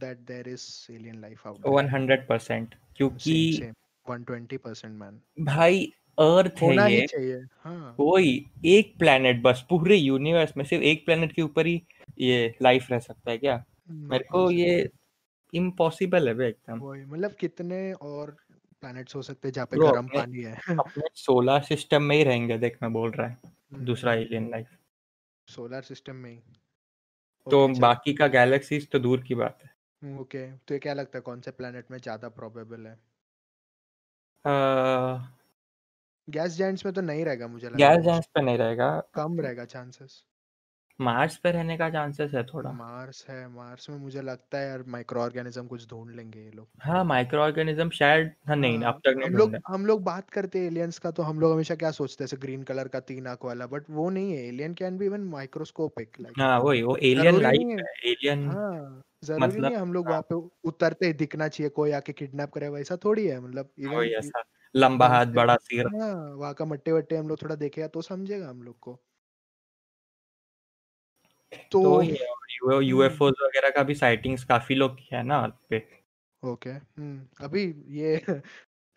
[0.00, 3.34] that there is alien life out 100% क्योंकि
[4.06, 7.06] 120% man भाई अर्थ है ये।
[7.58, 8.28] हाँ। कोई
[8.66, 11.80] एक प्लेनेट बस पूरे यूनिवर्स में सिर्फ़ एक प्लेनेट के ऊपर ही
[12.20, 13.64] ये लाइफ रह सकता है क्या?
[14.10, 14.88] मेरे को ये
[15.52, 18.30] इम्पॉसिबल है। एकदम। मतलब कितने और
[18.82, 20.58] प्लैनेट्स हो सकते हैं जहाँ पे गर्म पानी है?
[20.78, 23.38] अपने सोलर सिस्टम में ही रहेंगे देख मैं बोल रहा है
[23.84, 24.68] दूसरा एलियन लाइफ
[25.48, 26.42] सोलर सिस्टम में ही।
[27.46, 29.70] तो बाकी का गैलेक्सीज तो दूर की बात है।
[30.02, 33.00] ओके तो ये क्या लगता है कौन से प्लैनेट में ज़्यादा प्रोबेबल है?
[36.30, 39.40] गैस जायंट्स में तो नहीं रहेगा मुझे लगता है गैस जायंट्स पे नहीं रहेगा। कम
[39.40, 40.22] रहेगा चांसेस।
[41.00, 44.82] मार्स पे रहने का चांसेस है थोड़ा। मार्स है मार्स में मुझे लगता है यार
[44.88, 49.00] माइक्रो ऑर्गेनिज्म कुछ ढूंढ लेंगे ये लोग। हाँ माइक्रो ऑर्गेनिज्म शायद हाँ नहीं हाँ, अब
[49.00, 51.74] तक नहीं हम लोग हम लोग बात करते हैं एलियंस का तो हम लोग हमेशा
[51.74, 54.98] क्या सोचते हैं ग्रीन कलर का तीन आँख वाला बट वो नहीं है alien can
[54.98, 59.76] be even microscopic like हाँ वही वो एलियन लाइक है। एलियन हाँ ज़रूरी मतलब, नहीं
[59.76, 60.34] हम लोग हाँ, वहाँ पे
[60.68, 64.30] उतरते ही दिखना चाहिए कोई आके किडनैप करे वैसा थोड़ी है मतलब इवन
[64.74, 68.48] लंबा हाथ बड़ा सिर। हाँ वहाँ का मट्टे वट्टे हम लोग थोड़ा देखेगा तो समझेगा
[68.48, 69.00] हम लोग को।
[71.72, 72.02] तो,
[72.62, 76.00] तो यूएफओ वगैरह का भी साइटिंग्स काफ़ी लोग किया है ना अर्थ पे?
[76.42, 78.16] ओके हम्म अभी ये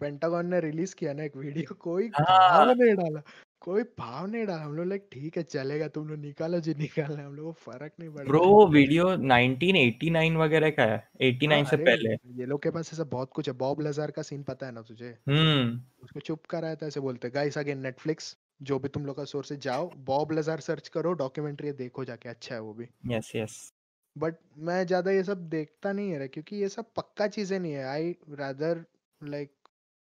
[0.02, 3.22] पेंटागन ने रिलीज़ किया ना एक वीडियो कोई हाँ। नहीं डाला।
[3.64, 7.26] कोई भाव नहीं डाला। हम लोग लाइक ठीक है चलेगा तुम लोग निकालो जी निकालना
[7.26, 11.64] हम लोग को फ़र्क नहीं पड़ ब्रो वो वीडियो 1989 वगैरह का है 89 हाँ,
[11.66, 14.66] से पहले। ये लोग के पास ऐसा बहुत कुछ है। बॉब लजार का सीन पता
[14.66, 15.10] है ना तुझे?
[15.30, 19.24] हम्म। उसको चुप कराया था ऐसे बोलते गाइस अगेन नेटफ्लिक्स जो भी तुम लोग का
[19.26, 23.32] सोर्स है जाओ बॉब लजार सर्च करो डॉक्यूमेंट्री देखो जाके अच्छा है वो भी। यस
[23.36, 23.74] यस
[24.16, 27.84] बट मैं ज़्यादा ये सब देखता नहीं है क्योंकि ये सब पक्का चीज़ें नहीं है।
[27.86, 28.84] आई रादर
[29.22, 29.52] लाइक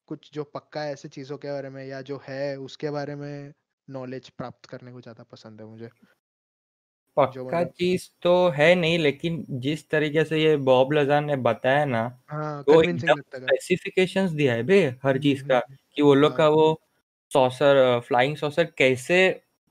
[0.09, 3.53] कुछ जो पक्का है ऐसे चीज़ों के बारे में या जो है उसके बारे में
[3.87, 5.89] नॉलेज प्राप्त करने को ज़्यादा पसंद है मुझे।
[7.17, 11.85] पक्का मतलब चीज़ तो है नहीं लेकिन जिस तरीके से ये बॉब लजार ने बताया
[11.87, 16.35] ना हाँ, तो स्पेसिफिकेशंस दिया है बे हर हम्म, चीज़ का हम्म, कि वो लोग
[16.35, 16.65] हाँ, का वो
[17.31, 19.19] सॉसर फ्लाइंग सॉसर कैसे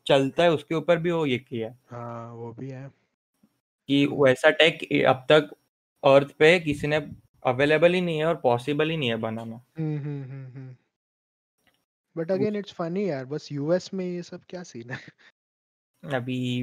[0.06, 2.90] चलता है उसके ऊपर भी वो ये किया हाँ। वो भी है।
[3.88, 5.50] कि वैसा टेक अब तक
[6.02, 6.98] अर्थ पे किसी ने
[7.42, 9.60] अवेलेबल ही नहीं है और पॉसिबल ही नहीं है बनाना।
[12.16, 14.98] बट अगेन इट्स फनी यार बस यूएस में ये सब क्या सीन है?
[16.02, 16.62] अभी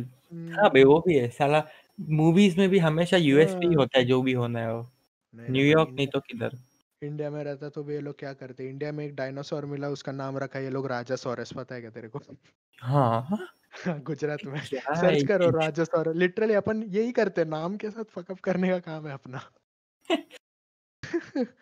[0.54, 1.64] हाँ भाई वो भी है साला
[2.00, 4.82] मूवीज़ में भी हमेशा यूएस पे ही हाँ। होता है जो भी होना है वो।
[5.34, 6.58] न्यूयॉर्क नहीं तो किधर?
[7.02, 10.38] इंडिया में रहता तो ये लोग क्या करते इंडिया में एक डायनासोर मिला उसका नाम
[10.38, 12.20] रखा ये लोग राजा सोरस पता है क्या तेरे को?
[12.80, 13.38] हाँ।
[14.04, 14.60] गुजरात में।
[14.94, 19.08] सर्च करो राजा सोरेस लिटरली अपन यही करते नाम के साथ फकअप करने का काम
[19.08, 19.42] है अपना।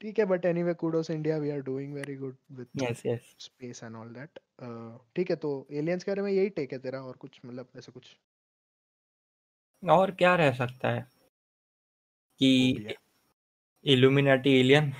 [0.00, 3.82] ठीक है but anyway kudos India we are doing very good with yes yes space
[3.84, 4.38] and all that
[5.16, 7.92] ठीक है तो एलियंस के बारे में यही टेक है तेरा और कुछ मतलब ऐसा
[7.92, 8.16] कुछ?
[9.82, 11.06] और क्या रह सकता है?
[12.40, 12.94] कि
[13.84, 14.92] इल्यूमिनाटी एलियन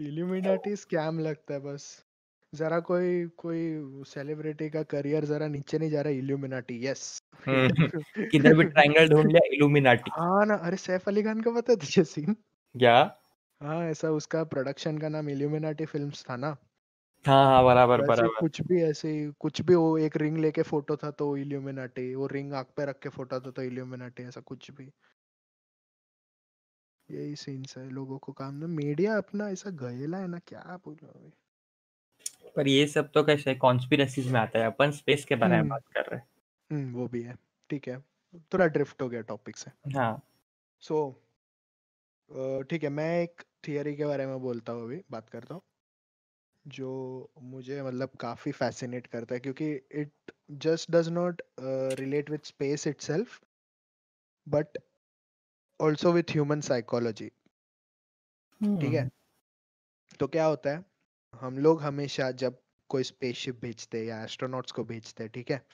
[0.00, 2.04] इल्यूमिनाटी स्कैम लगता है बस।
[2.54, 3.60] जरा कोई कोई
[4.06, 7.04] सेलिब्रिटी का करियर जरा नीचे नहीं जा रहा इल्यूमिनाटी यस
[7.46, 11.78] किधर भी ट्रायंगल ढूंढ लिया इल्यूमिनाटी हाँ ना अरे सैफ अली खान का पता है
[11.78, 12.36] तुझे सीन
[12.74, 12.94] क्या?
[13.60, 16.56] हाँ ऐसा उसका प्रोडक्शन का नाम इल्यूमिनाटी फिल्म्स था ना?
[17.24, 18.30] हाँ हाँ बराबर बराबर.
[18.38, 22.52] कुछ भी ऐसे कुछ भी वो एक रिंग लेके फ़ोटो था तो इल्यूमिनाटी वो रिंग
[22.54, 24.90] आग पे रख के फ़ोटो था तो इल्यूमिनाटी ऐसा कुछ भी.
[27.08, 31.08] यही सीन्स है लोगों को काम ना मीडिया अपना ऐसा गएला है ना क्या बोलो
[31.08, 31.32] अभी?
[32.56, 34.66] पर ये सब तो कैसे कॉन्स्पिरसीज में आता है?
[34.66, 36.20] अपन स्पेस के बारे में हम्म। बात कर रहे
[36.70, 37.36] हम्म वो भी है।
[37.70, 37.98] ठीक है।
[38.52, 40.22] थोड़ा ड्रिफ्ट हो गया टॉपिक से। हैं। हाँ
[40.82, 41.10] सो
[42.70, 45.62] ठीक है मैं एक थियरी के बारे में बोलता हूँ अभी बात करता हूँ।
[46.64, 46.90] जो
[47.42, 51.42] मुझे मतलब काफ़ी फैसिनेट करता है क्योंकि it just does not
[52.00, 53.40] relate with space itself
[54.46, 54.78] but
[55.80, 57.28] also with human psychology
[58.60, 59.00] ठीक है?
[59.00, 60.84] हम्म। तो क्या होता है?
[61.40, 65.66] हम लोग हमेशा जब कोई स्पेसशिप भेजते हैं या एस्ट्रोनॉट्स को भेजते हैं ठीक है?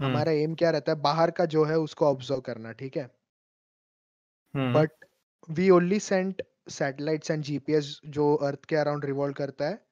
[0.00, 1.00] हमारा एम क्या रहता है?
[1.00, 3.10] बाहर का जो है उसको ऑब्ज़र्व करना ठीक है?
[4.54, 5.04] But
[5.50, 9.86] we only send satellites and GPS जो अर्थ के अराउंड रिवॉल्व करता है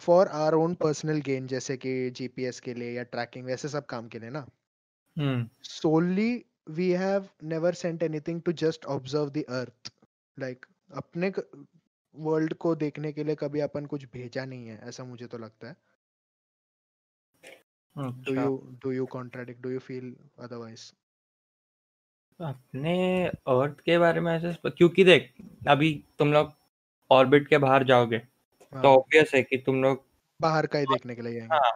[0.00, 4.08] for our own personal gain जैसे कि जीपीएस के लिए या ट्रैकिंग वैसे सब काम
[4.08, 4.46] के लिए ना?
[5.62, 6.44] solely
[6.76, 9.90] we have never sent anything to just observe the earth.
[10.38, 11.30] Like अपने
[12.14, 15.68] वर्ल्ड को देखने के लिए कभी अपन कुछ भेजा नहीं है ऐसा मुझे तो लगता
[15.68, 15.76] है।
[17.96, 20.92] Do you do you contradict do you feel otherwise
[22.40, 25.32] अपने अर्थ के बारे में ऐसे क्योंकि देख
[25.68, 26.52] अभी तुम लोग
[27.10, 30.04] ऑर्बिट के बाहर जाओगे तो हाँ। ऑब्वियस है कि तुम लोग
[30.40, 31.72] बाहर का ही देखने के लिए जाएँगे हाँ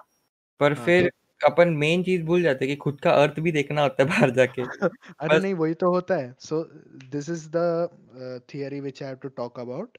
[0.61, 3.53] पर हाँ फिर तो अपन मेन चीज़ भूल जाते हैं कि खुद का अर्थ भी
[3.53, 4.63] देखना होता है बाहर जाके।
[5.21, 6.63] अरे बस नहीं वही तो होता है। So
[7.11, 9.99] this is the theory which I have to talk about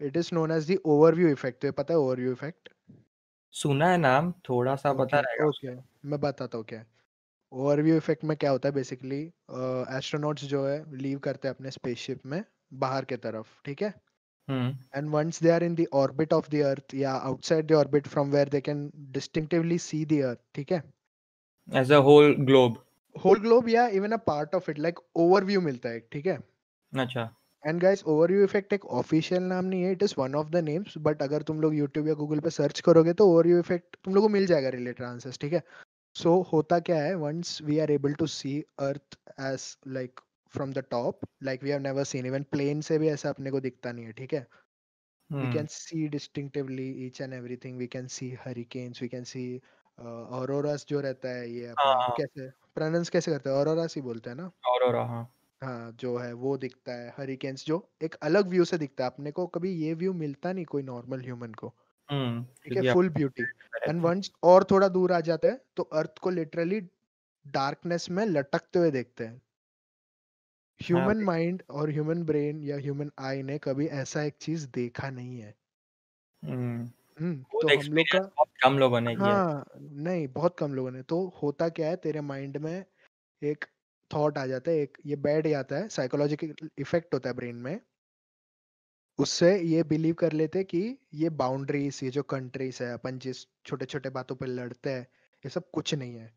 [0.00, 2.68] it is known as the overview effect तो पता है ओवरव्यू इफ़ेक्ट
[3.54, 5.74] सुना है नाम थोड़ा सा ओके रहेगा ओके
[6.08, 6.84] मैं बताता हूँ क्या
[7.52, 9.20] ओवरव्यू इफ़ेक्ट में क्या होता है बेसिकली
[9.98, 12.42] एस्ट्रोनॉट्स जो है लीव करते हैं अपने स्पेसशिप में
[12.84, 13.94] बाहर के तरफ़ ठीक है?
[14.98, 18.30] and once they are in the orbit of the earth yeah outside the orbit from
[18.34, 18.78] where they can
[19.16, 20.82] distinctively see the earth ठीक है?
[21.68, 22.78] As a whole globe
[23.14, 26.38] whole globe yeah even a part of it like overview मिलता है ठीक है?
[26.92, 27.28] अच्छा।
[27.66, 30.94] And guys overview effect एक official नाम नहीं है it is one of the names
[30.98, 34.24] but अगर तुम लोग यूट्यूब या गूगल पे सर्च करोगे तो ओवरव्यू इफ़ेक्ट तुम लोग
[34.24, 35.62] को मिल जाएगा रिलेटेड आंसर्स ठीक है?
[36.14, 40.20] सो so, होता क्या है once we are able to see earth as like
[40.54, 43.60] from the top like we have never seen even plane से भी ऐसा अपने को
[43.60, 44.46] दिखता नहीं है ठीक है?
[45.30, 49.60] We can see distinctively each and everything we can see hurricanes we can see
[49.98, 53.56] uh, auroras जो रहता है ये हाँ। कैसे प्रोनाउंस कैसे करते हैं?
[53.56, 54.50] Auroras ही बोलते हैं ना?
[54.66, 59.04] और हाँ। हाँ जो है वो दिखता है हरिकेन्स जो एक अलग व्यू से दिखता
[59.04, 61.68] है अपने को कभी ये व्यू मिलता नहीं कोई नॉर्मल ह्यूमन को।
[62.08, 63.42] हम्म ठीक है फुल ब्यूटी
[63.88, 66.80] एंड वंस और थोड़ा दूर आ जाते हैं तो अर्थ को लिटरली
[67.46, 69.40] डार्कनेस में लटकते हुए देखते हैं। हाँ
[70.80, 75.40] ह्यूमन माइंड और ह्यूमन ब्रेन या ह्यूमन आई ने कभी ऐसा एक चीज़ देखा नहीं
[75.40, 75.54] है।
[76.42, 76.84] हम्म
[77.18, 80.74] हम्म वो तो हम लोग का बहुत कम लोगों ने है। हाँ नहीं बहुत कम
[80.74, 82.84] लोगों ने। तो होता क्या है तेरे माइंड में
[83.42, 83.64] एक
[84.14, 87.80] थॉट आ जाता है एक ये बैठ जाता है साइकोलॉजिकल इफ़ेक्ट होता है ब्रेन में।
[89.18, 93.84] उससे ये बिलीव कर लेते कि ये बाउंड्रीज ये जो कंट्रीज़ है अपन जिस छोटे
[93.84, 95.02] छोटे बातों पे लड़ते हैं
[95.38, 96.32] ये सब कुछ नहीं है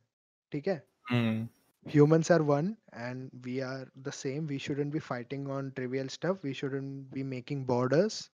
[0.52, 0.88] ठीक है?
[1.12, 1.48] हम्म।
[1.88, 4.50] Humans are one and we are the same.
[4.50, 6.44] We shouldn't be fighting on trivial stuff.
[6.46, 8.32] We shouldn't be making borders.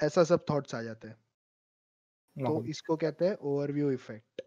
[0.00, 1.16] ऐसा सब थॉट्स आ जाते हैं।
[2.36, 4.42] तो इसको कहते हैं ओवरव्यू इफ़ेक्ट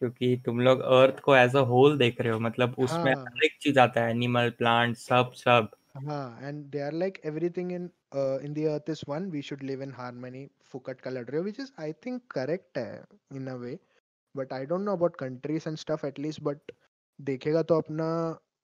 [0.00, 3.44] क्योंकि तुम लोग अर्थ को एज अ होल देख रहे हो मतलब उसमें हाँ। हर
[3.44, 7.84] एक चीज़ आता है एनिमल प्लांट सब सब। हाँ and they are like everything in
[8.44, 11.42] in the earth is one we should live in harmony फुकट का लड़ रहे हो
[11.42, 13.04] which is I think correct है
[13.36, 13.78] in a way
[14.34, 16.72] but I don't know about countries and stuff at least but
[17.18, 18.08] देखेगा तो अपना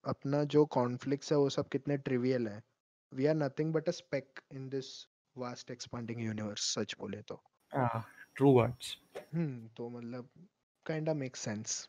[0.05, 2.63] अपना जो कॉन्फ्लिक्ट्स है वो सब कितने ट्रिवियल है।
[3.13, 4.87] We are nothing but a speck in this
[5.37, 7.43] vast expanding universe सच बोले तो।
[8.37, 8.97] ट्रू वर्ड्स
[9.35, 10.29] हम्म तो मतलब
[10.87, 11.87] kinda make sense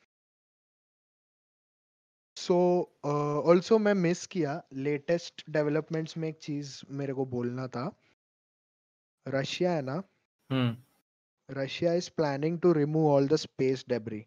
[2.38, 2.56] so
[3.46, 7.90] also मैं मिस किया लेटेस्ट डेवलपमेंट्स में एक चीज़ मेरे को बोलना था।
[9.26, 10.04] रशिया है ना?
[10.50, 10.76] हम्म।
[11.50, 14.26] Russia is planning to remove all the space debris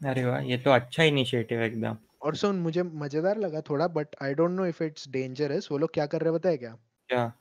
[0.00, 4.16] अरे वाह ये तो अच्छा इनिशिएटिव है एकदम। और सुन मुझे मज़ेदार लगा थोड़ा but
[4.22, 6.76] I don't know if it's dangerous वो लोग क्या कर रहे हैं बताए क्या?
[7.08, 7.32] क्या?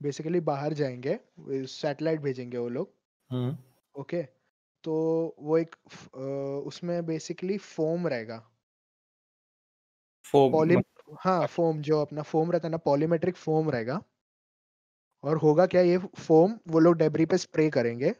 [0.00, 1.18] बेसिकली बाहर जाएँगे
[1.68, 2.92] सैटेलाइट भेजेंगे वो लोग।
[3.30, 3.56] हम्म।
[3.94, 4.22] ओके
[4.86, 4.94] तो
[5.40, 5.74] वो एक
[6.66, 8.42] उसमें बेसिकली फोम रहेगा।
[10.24, 10.76] फोम पॉली
[11.20, 14.00] हाँ फोम जो अपना फोम रहता है ना पॉलीमेट्रिक फोम रहेगा।
[15.24, 18.12] और होगा क्या ये फोम वो लोग डेबरी पे स्प्रे करेंगे।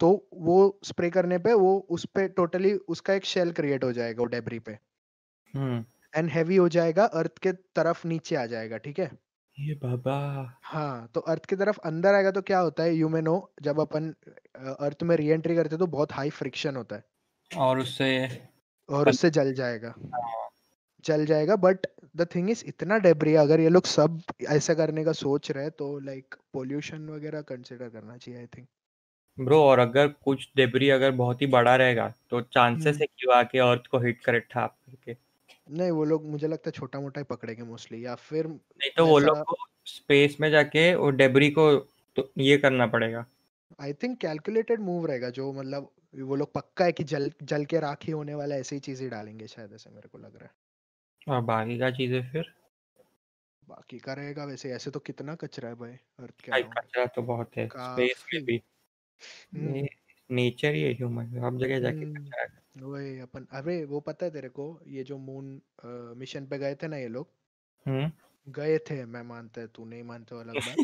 [0.00, 0.08] तो
[0.40, 4.26] वो स्प्रे करने पे वो उस पे टोटली उसका एक शेल क्रिएट हो जाएगा वो
[4.28, 4.78] डेबरी पे।
[5.54, 9.10] हम्म। एंड हैवी हो जाएगा अर्थ के तरफ़ नीचे आ जाएगा ठीक है?
[9.60, 10.16] ये बाबा।
[10.64, 13.80] हाँ तो अर्थ की तरफ़ अंदर आएगा तो क्या होता है यू मे नो जब
[13.80, 14.08] अपन
[14.80, 17.04] अर्थ में री एंट्री करते हैं तो बहुत हाई फ्रिक्शन होता है।
[17.50, 18.10] और उससे
[18.88, 20.48] और उससे जल जाएगा। हाँ,
[21.04, 24.20] जल जाएगा बट द थिंग इज़ इतना डेब्री अगर ये लोग सब
[24.50, 28.66] ऐसा करने का सोच रहे हैं तो लाइक पोल्यूशन वगैरह कंसिडर करना चाहिए आई थिंक
[29.38, 33.26] ब्रो और अगर कुछ डेबरी अगर बहुत ही बड़ा रहेगा तो चांसेस हम्म। है कि
[33.26, 35.16] वो आके अर्थ को हिट करे ठाप करके।
[35.70, 39.06] नहीं वो लोग मुझे लगता है छोटा मोटा ही पकड़ेंगे मोस्टली या फिर नहीं तो
[39.06, 39.56] वो लोग को
[39.86, 41.74] स्पेस में जाके वो डेबरी को
[42.16, 43.24] तो ये करना पड़ेगा।
[43.80, 47.80] आई थिंक कैलकुलेटेड मूव रहेगा जो मतलब वो लोग पक्का है कि जल जल के
[47.80, 51.40] राखी होने वाला ऐसी ही चीज़ें डालेंगे शायद ऐसे मेरे को लग रहा है। और
[51.42, 52.52] बाकी का चीज़ें फिर?
[53.62, 57.56] बाकी का रहेगा वैसे ऐसे तो कितना कचरा है भाई अर्थ के कचरा तो बहुत
[57.56, 58.62] है स्पेस में भी।
[59.54, 59.86] हम्म।
[60.30, 64.26] नेचर ही है ह्यूमन हर जगह जाके हम्म। कचरा है। वही अपन अरे वो पता
[64.26, 65.60] है तेरे को ये जो मून
[66.16, 67.32] मिशन पे गए थे ना ये लोग
[68.46, 70.80] गए थे मैं मानता है तू नहीं मानते अलग बात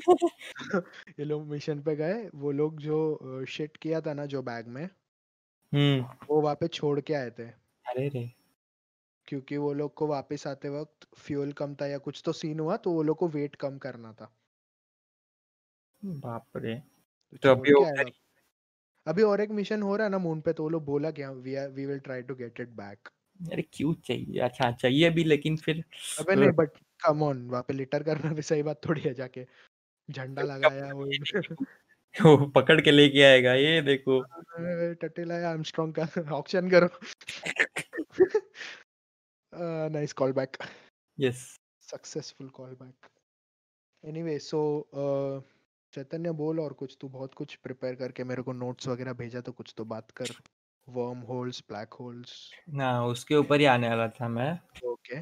[1.18, 4.88] ये लोग मिशन पे गए वो लोग जो शिट किया था ना जो बैग में
[5.72, 7.50] हम्म वो वहाँ पे छोड़ के आए थे
[7.86, 8.24] अरे रे
[9.28, 12.76] क्योंकि वो लोग को वापस आते वक्त फ्यूल कम था या कुछ तो सीन हुआ
[12.76, 14.32] तो वो लोग को वेट कम करना था
[16.02, 16.74] बाप रे
[17.42, 18.12] तो अभी वो वापस।
[19.06, 21.24] अभी और एक मिशन हो रहा है ना मून पे तो वो लोग बोला कि
[21.24, 23.08] we we will try to get it back
[23.52, 24.38] अरे क्यों चाहिए?
[24.40, 25.84] अच्छा चाहिए भी लेकिन फिर
[26.20, 26.70] अबे नहीं बट
[27.04, 29.44] कम ऑन वहाँ पे लिटर करना भी सही बात थोड़ी है जाके।
[30.08, 31.04] झंडा लगाया वो
[32.26, 34.20] वो पकड़ के लेके आएगा ये देखो।
[35.00, 36.88] टट्टी लाया आर्मस्ट्रॉन्ग का ऑक्शन करो।
[39.88, 40.56] Nice call back
[41.18, 41.44] yes
[41.82, 43.08] successful call back
[44.04, 44.60] anyway so
[45.96, 49.52] Chaitanya बोल और कुछ तू बहुत कुछ प्रिपेयर करके मेरे को नोट्स वगैरह भेजा तो
[49.52, 50.24] कुछ तो बात कर।
[50.88, 55.20] वर्म होल्स ब्लैक होल्स ना उसके ऊपर ही आने वाला था मैं। ओके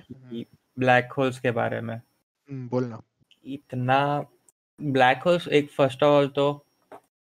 [0.79, 2.01] ब्लैक होल्स के बारे में।
[2.53, 3.03] बोलना
[3.45, 4.27] इतना
[4.83, 6.67] ब्लैक होल्स एक फ़र्स्ट ऑफ़ ऑल तो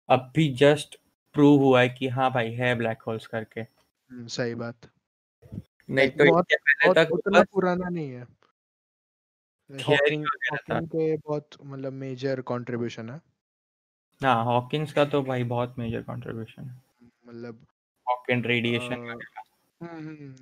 [0.08, 0.96] अब भी जस्ट
[1.32, 4.76] प्रूव हुआ है कि हाँ भाई है ब्लैक होल्स करके। हम्म, सही बात।
[5.90, 8.22] नहीं तो बहुत- पहले बहुत तक उतना पुराना नहीं है।
[9.72, 10.26] हॉकिंग
[10.70, 13.35] के बहुत मतलब मेजर कंट्रीब्यूशन है।
[14.20, 16.82] हाँ हॉकिंस का तो भाई बहुत मेजर कंट्रीब्यूशन है।
[17.26, 17.66] मतलब
[18.06, 19.08] हॉकिंग रेडिएशन
[19.80, 19.86] अ,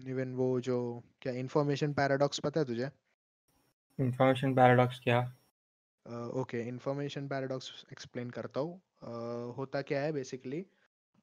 [0.09, 0.77] इवन वो जो
[1.23, 2.91] क्या इंफॉर्मेशन पैराडॉक्स पता है तुझे?
[3.99, 5.21] इंफॉर्मेशन पैराडॉक्स क्या?
[6.35, 10.65] ओके इंफॉर्मेशन पैराडॉक्स एक्सप्लेन करता हूँ। uh, होता क्या है बेसिकली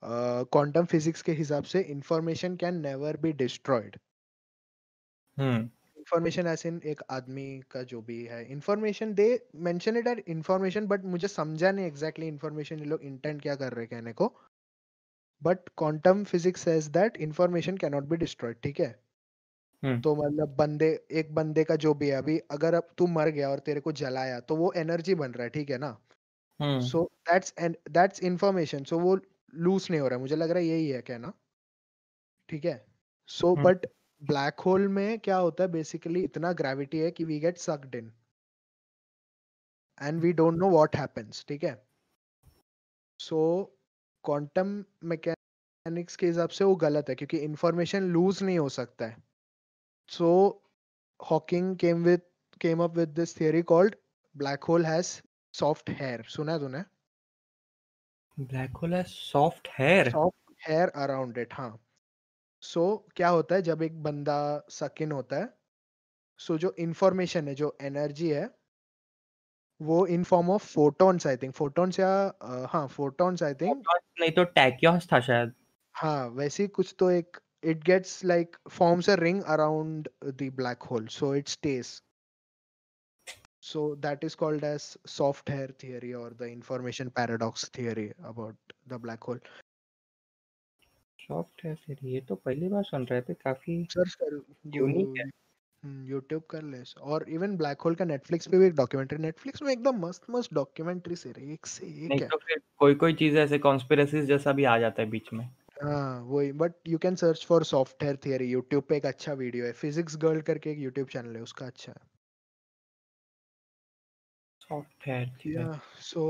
[0.03, 3.97] क्वांटम फिजिक्स के हिसाब से information can never be destroyed
[5.37, 5.69] hmm.
[6.11, 11.03] Information ऐसे एक आदमी का जो भी है। Information they mention it at information but
[11.05, 14.27] मुझे समझा नहीं एग्जैक्टली इंफॉर्मेशन ये लोग इंटेंट क्या कर रहे हैं कहने को।
[15.41, 18.89] But quantum physics says that information can not be destroyed ठीक है?
[19.83, 23.29] हम्म। तो मतलब बंदे एक बंदे का जो भी है अभी अगर अब तू मर
[23.31, 25.97] गया और तेरे को जलाया तो वो एनर्जी बन रहा है ठीक है ना?
[26.59, 27.53] हम्म। So that's
[27.91, 29.15] that's information so वो
[29.55, 31.33] लूज नहीं हो रहा है। मुझे लग रहा है यही है कहना
[32.49, 32.85] ठीक है?
[33.29, 33.85] So hmm. But
[34.21, 38.11] black hole में क्या होता है बेसिकली इतना ग्रेविटी है कि we get sucked in
[40.01, 41.73] and we don't know what happens ठीक है?
[43.19, 43.63] सो
[44.23, 49.17] क्वांटम मैकेनिक्स के हिसाब से वो गलत है क्योंकि इंफॉर्मेशन लूज नहीं हो सकता है।
[50.09, 50.29] So
[51.19, 52.21] Hawking came with
[52.61, 53.95] came up with this theory called
[54.35, 55.19] black hole has
[55.53, 56.83] soft hair सुना तूने?
[58.37, 61.71] ब्लैक होल है soft hair soft hair around it हाँ।
[62.63, 65.53] सो क्या होता है जब एक बंदा सकिन होता है
[66.37, 68.49] सो जो इन्फॉर्मेशन है जो एनर्जी है
[69.81, 72.09] वो in form of photons I think photons या
[72.69, 73.83] हाँ फोटॉन्स आई थिंक
[74.19, 75.53] नहीं तो टैक्योस था शायद।
[75.95, 81.07] हाँ वैसे कुछ तो एक it gets like forms a ring around the black hole
[81.07, 82.01] so it stays
[83.61, 88.93] so that is called as soft hair theory और the information paradox theory about the
[88.93, 89.60] black hole so
[91.21, 94.35] soft है फिर ये तो पहली बार सुन रहे थे काफ़ी search कर
[94.75, 95.29] Unique है।
[96.05, 99.71] यूट्यूब कर ले और इवन ब्लैक होल का नेटफ्लिक्स पे भी एक डॉक्यूमेंट्री नेटफ्लिक्स में
[99.71, 103.13] एकदम मस्त मस्त डॉक्यूमेंट्री से रही एक से एक नहीं है। तो फिर कोई कोई
[103.13, 105.47] चीज़ ऐसे कॉन्स्पिरसीज जैसा भी आ जाता है बीच में।
[105.81, 109.65] हाँ वही but you can search for soft hair theory YouTube पे एक अच्छा वीडियो
[109.65, 112.05] है फिजिक्स गर्ल करके एक यूट्यूब चैनल है उसका अच्छा है।
[114.61, 115.65] सॉफ्ट हेयर या
[116.01, 116.23] सो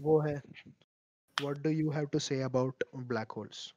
[0.00, 0.40] वो है।
[1.36, 3.72] What do you have to say about black holes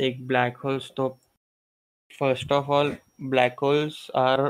[0.00, 1.18] एक ब्लैक होल्स तो
[2.18, 4.40] first of all black holes are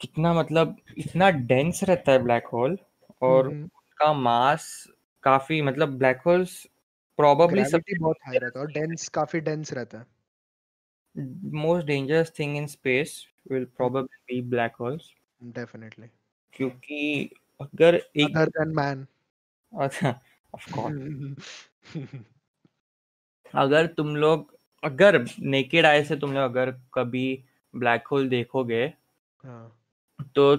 [0.00, 2.78] कितना मतलब इतना डेंस रहता है ब्लैक होल
[3.22, 4.88] और उसका मास
[5.22, 6.66] काफ़ी मतलब ब्लैक होल्स
[7.16, 10.06] प्रोबेबली ग्रेविटी बहुत हाई रहता है और डेंस काफ़ी डेंस रहता है।
[11.52, 15.10] Most dangerous thing in space will probably be black holes
[15.42, 16.06] definitely
[16.52, 17.30] क्योंकि
[17.60, 19.06] अगर एक अदर देन मैन
[19.72, 20.20] अच्छा
[20.54, 20.96] ऑफ़ कोर्स
[23.54, 27.24] अगर तुम लोग अगर नेकेड आई से तुम लोग अगर कभी
[27.74, 28.84] ब्लैक होल देखोगे
[29.44, 29.76] हाँ।
[30.34, 30.54] तो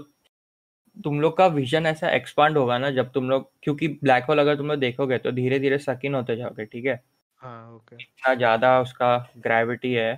[0.98, 4.56] तुम लोग का विजन ऐसा एक्सपांड होगा ना जब तुम लोग क्योंकि ब्लैक होल अगर
[4.58, 7.02] तुम लोग देखोगे तो धीरे धीरे सकिन होते जाओगे ठीक है?
[7.44, 10.14] हाँ ओके इतना ज़्यादा उसका ग्रेविटी है।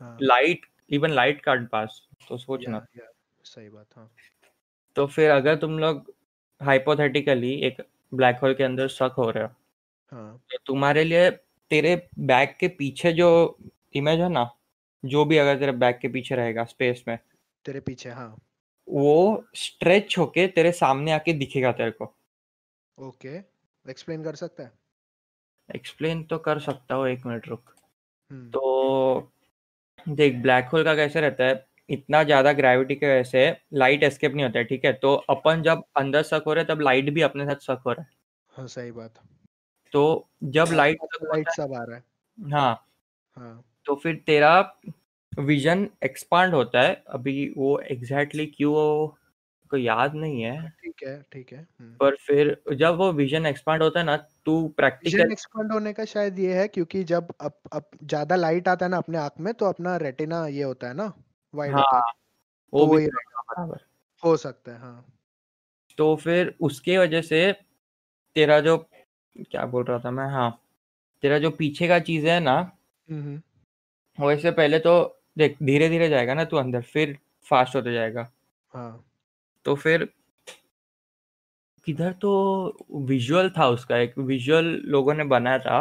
[0.00, 2.84] हाँ। Light even light can't pass तो सोचना
[3.44, 4.10] सही बात हाँ।
[4.96, 6.12] तो फिर अगर तुम लोग
[6.60, 9.50] हाइपोथेटिकली एक ब्लैक होल के अंदर सक हो रहे हो
[10.12, 11.30] हाँ। तो तुम्हारे लिए
[11.72, 13.28] तेरे बैग के पीछे जो
[13.96, 14.48] इमेज है ना
[15.04, 17.18] जो भी अगर तेरे बैग के पीछे रहेगा स्पेस में
[17.64, 18.36] तेरे पीछे हाँ।
[18.88, 22.04] वो स्ट्रेच होके तेरे सामने आके दिखेगा तेरे को।
[22.98, 23.36] ओके
[23.84, 24.72] एक्सप्लेन कर सकता है?
[25.68, 27.74] एक्सप्लेन तो कर सकता हूँ एक मिनट रुक।
[28.30, 29.32] हम्म। तो
[30.08, 34.34] देख ब्लैक होल का कैसे रहता है इतना ज़्यादा ग्रेविटी की वजह से लाइट एस्केप
[34.34, 34.92] नहीं होता है ठीक है?
[34.92, 37.92] तो अपन जब अंदर सक हो रहे हैं तब लाइट भी अपने साथ सक हो
[37.92, 38.10] रहा है।
[38.52, 39.22] हाँ सही बात।
[39.94, 42.02] तो जब लाइट लाइट सब आ रहा है।
[42.38, 42.74] हाँ।
[43.36, 44.52] हाँ। तो फिर तेरा
[45.32, 49.06] विजन एक्सपांड होता है। अभी वो एग्जैक्टली exactly क्यों
[49.70, 53.82] को याद नहीं है। ठीक है ठीक है हम्म। पर फिर जब वो विजन एक्सपांड
[53.82, 54.16] होता है ना
[54.46, 58.68] तू प्रैक्टिकल विजन एक्सपांड होने का शायद ये है क्योंकि जब अप, अप ज़्यादा लाइट
[58.68, 61.12] आता है ना अपने आँख में तो अपना रेटिना ये होता है ना
[61.54, 62.12] वाइड हाँ होता है।
[62.72, 63.84] वो तो भी बराबर।
[64.22, 65.12] हो सकता है हाँ।
[65.98, 67.50] तो फिर उसके वजह से
[68.36, 68.76] तेरा जो
[69.36, 70.26] क्या बोल रहा था मैं?
[70.26, 70.58] हाँ।
[71.22, 72.54] तेरा जो पीछे का चीज़ है ना
[73.08, 74.94] हम्म हम्म, वैसे पहले तो
[75.38, 77.16] देख धीरे धीरे जाएगा ना तू अंदर फिर
[77.46, 78.28] फास्ट होते जाएगा।
[78.74, 79.04] हाँ।
[79.64, 80.08] तो फिर
[81.86, 82.32] किधर तो
[82.92, 85.80] विजुअल था उसका एक विजुअल लोगों ने बनाया था।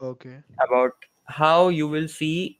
[0.00, 1.06] Okay about
[1.38, 2.56] how you will see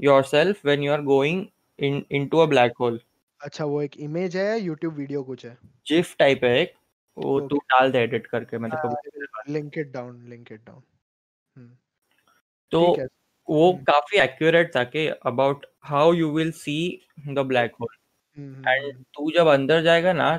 [0.00, 1.42] yourself when you are going
[1.78, 2.98] in into a black hole
[3.40, 5.56] अच्छा वो एक इमेज है यूट्यूब वीडियो कुछ है?
[5.86, 6.72] जिफ टाइप है एक।
[7.18, 10.82] वो तू डाल दे एडिट करके मैं को link it down link it down
[12.70, 12.80] तो
[13.48, 17.94] वो हम्म। काफ़ी एक्यूरेट था कि about how you will see the black hole
[18.68, 20.36] and तू जब अंदर जाएगा ना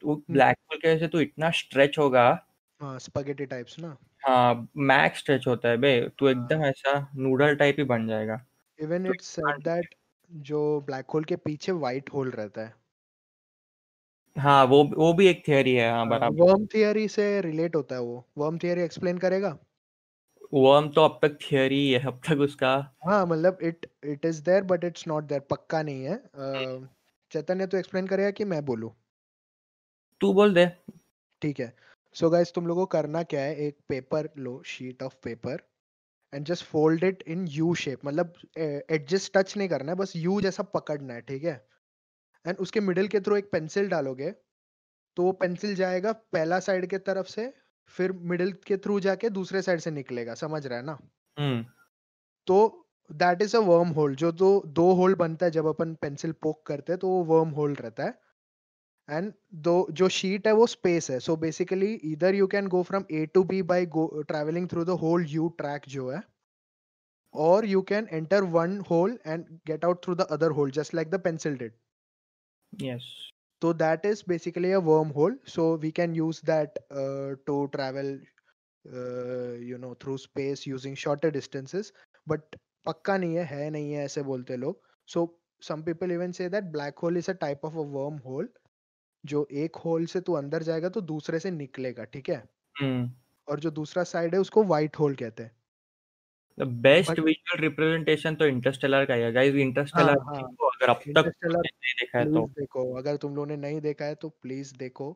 [0.00, 2.46] तू ब्लैक होल के वजह तू इतना स्ट्रेच होगा।
[2.80, 3.96] हाँ स्पैगेटी टाइप्स ना।
[4.28, 8.44] हाँ मैक्स स्ट्रेच होता है बे। तू हाँ। एकदम ऐसा नूडल टाइप ही बन जाएगा।
[8.80, 9.94] Even though it said that
[10.32, 12.74] जो ब्लैक होल के पीछे वाइट होल रहता है।
[14.36, 18.00] हाँ वो वो भी एक थियरी है हाँ बराबर। वर्म थियरी से रिलेट होता है
[18.02, 19.58] वो। वर्म थियरी एक्सप्लेन करेगा?
[20.54, 22.74] वर्म तो अब तक थियरी है अब तक उसका।
[23.04, 26.16] हाँ मतलब it it is there but it's not there पक्का नहीं है।
[27.30, 28.90] चैतन्य तो एक्सप्लेन करेगा कि मैं बोलूँ।
[30.20, 30.66] तू बोल दे।
[31.42, 31.72] ठीक है।
[32.16, 33.54] सो so गाइस तुम लोगों को करना क्या है?
[33.56, 35.60] एक paper low sheet of paper
[36.32, 40.40] and just fold it in U shape मतलब एडजस्ट टच नहीं करना है बस यू
[40.42, 41.56] जैसा पकड़ना है ठीक है?
[42.44, 44.30] एंड उसके मिडिल के थ्रू एक पेंसिल डालोगे
[45.16, 47.52] तो वो पेंसिल जाएगा पहला साइड के तरफ़ से
[47.94, 50.98] फिर मिडिल के थ्रू जाके दूसरे साइड से निकलेगा समझ रहा है ना?
[51.36, 51.64] हम्म।
[52.46, 56.32] तो that is a worm hole जो तो दो होल बनता है जब अपन पेंसिल
[56.42, 58.18] पोक करते हैं तो वो वर्म होल रहता है।
[59.08, 59.32] एंड
[59.66, 63.24] दो जो शीट है वो स्पेस है सो बेसिकली इधर you can go from A
[63.26, 66.22] to B by go travelling through the hole you track जो है
[67.34, 71.10] और you can enter one hole and get out through the other hole just like
[71.10, 71.72] the pencil did
[72.72, 73.14] yes
[73.62, 75.36] So that is basically a wormhole.
[75.44, 78.18] So we can use that uh, to travel,
[78.84, 81.92] uh, you know, through space using shorter distances.
[82.26, 82.56] But
[82.86, 84.80] पक्का नहीं है है नहीं है ऐसे बोलते लोग.
[85.08, 85.24] So
[85.62, 88.48] some people even say that black hole is a type of a wormhole.
[89.24, 92.42] जो एक होल से तू अंदर जाएगा तो दूसरे से निकलेगा ठीक है
[92.80, 93.10] हम्म
[93.48, 95.57] और जो दूसरा साइड है उसको व्हाइट होल कहते हैं
[96.58, 101.94] बेस्ट विजुअल रिप्रेजेंटेशन तो इंटरस्टेलर का है गाइस इंटरस्टेलर हाँ, हाँ। अगर अब तक नहीं
[102.00, 105.10] देखा है तो। देखो। अगर तुम लोगों ने नहीं देखा है तो प्लीज़ देखो।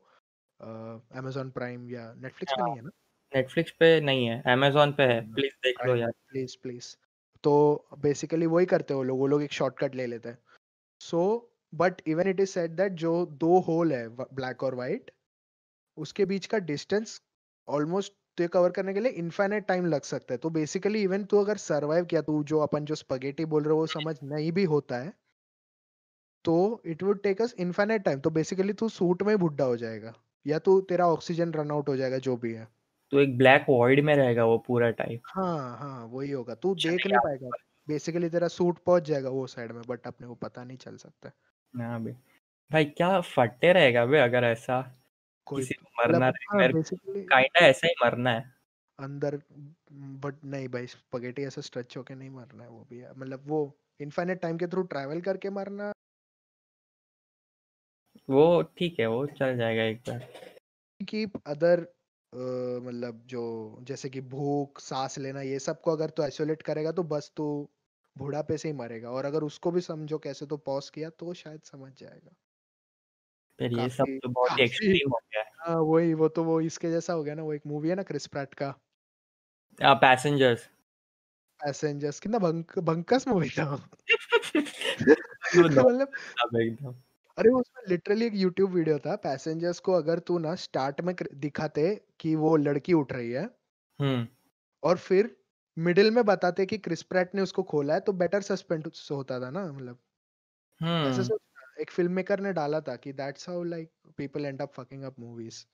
[0.60, 2.90] अमेजोन प्राइम या नेटफ्लिक्स पे हाँ। नहीं है ना?
[3.32, 6.94] नेटफ्लिक्स पे नहीं है। अमेजोन पे है। प्लीज़ देख लो यार। प्लीज़ प्लीज़
[7.44, 7.52] तो
[7.98, 10.38] बेसिकली वही करते हो लोग। वो लोग एक शॉर्टकट ले लेते हैं।
[11.00, 11.22] So
[11.72, 15.10] but even it is said that जो दो होल है ब्लैक और वाइट
[15.98, 17.20] उसके बीच का डिस्टेंस
[17.68, 21.24] ऑलमोस्ट तो ये कवर करने के लिए इनफाइनाइट टाइम लग सकता है। तो बेसिकली इवन
[21.24, 24.52] तू अगर सरवाइव किया तू जो अपन जो स्पगेटी बोल रहे हो वो समझ नहीं
[24.52, 25.12] भी होता है
[26.44, 30.12] तो it would take us infinite time तो बेसिकली तू सूट में बुढ़ा हो जाएगा
[30.46, 32.66] या तो तेरा ऑक्सीजन रन आउट हो जाएगा जो भी है।
[33.12, 36.90] तो एक ब्लैक वॉइड में रहेगा वो पूरा टाइम हाँ हाँ वही होगा। तू अच्छा,
[36.90, 37.50] देख नहीं पाएगा।
[37.88, 41.30] बेसिकली तेरा सूट पहुँच जाएगा वो साइड में बट अपने को पता नहीं चल सकता।
[41.74, 42.12] हाँ। बे
[42.70, 44.80] भाई क्या फटे रहेगा बे अगर ऐसा?
[45.46, 48.52] किसी को मरना मतलब रहे हाँ मेरे बेसिकली काइंडा ऐसा ही मरना है।
[48.98, 49.36] अंदर
[50.22, 53.60] बट नहीं भाई स्पगेटी ऐसे स्ट्रेच होके नहीं मरना है वो भी है। मतलब वो
[54.00, 55.92] इनफाइनाइट टाइम के थ्रू ट्रैवल करके मरना।
[58.28, 60.28] वो ठीक है वो चल जाएगा एक बार।
[61.00, 61.80] की अदर
[62.82, 63.42] मतलब जो
[63.82, 67.46] जैसे कि भूख सांस लेना ये सबको अगर तो आइसोलेट करेगा तो बस तू
[68.16, 71.60] बुढ़ापे से ही मरेगा। और अगर उसको भी समझो कैसे तो पॉज किया तो शायद
[71.64, 72.34] समझ जाएगा।
[73.62, 77.12] फिर ये सब तो बहुत एक्सट्रीम हो गया हाँ। वही वो तो वो इसके जैसा
[77.12, 78.70] हो गया ना वो एक मूवी है ना क्रिस प्रैट का।
[79.80, 80.68] पैसेंजर्स
[81.60, 83.64] पैसेंजर्स कितना भंक भंकस मूवी था
[85.56, 86.08] मतलब
[86.60, 86.94] एकदम।
[87.38, 91.84] अरे उसमें लिटरली एक यूट्यूब वीडियो था पैसेंजर्स को अगर तू ना स्टार्ट में दिखाते
[92.20, 93.44] कि वो लड़की उठ रही है
[93.98, 94.26] हम्म।
[94.82, 95.36] और फिर
[95.76, 99.50] मिडिल में बताते कि क्रिस प्रैट ने उसको खोला है तो बेटर सस्पेंस होता था
[99.50, 99.98] ना मतलब।
[100.80, 101.22] ऐसे हम्म।
[101.82, 105.18] एक फ़िल्म मेकर ने डाला था कि that's how like people end up fucking up
[105.20, 105.64] movies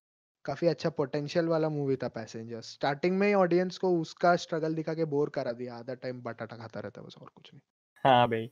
[0.44, 4.94] काफ़ी अच्छा पोटेंशियल वाला मूवी था पैसेंजर्स स्टार्टिंग में ही ऑडियंस को उसका स्ट्रगल दिखा
[4.94, 7.60] के बोर करा दिया आधा टाइम बटाटा खाता रहता बस और कुछ नहीं।
[8.04, 8.46] हाँ भाई।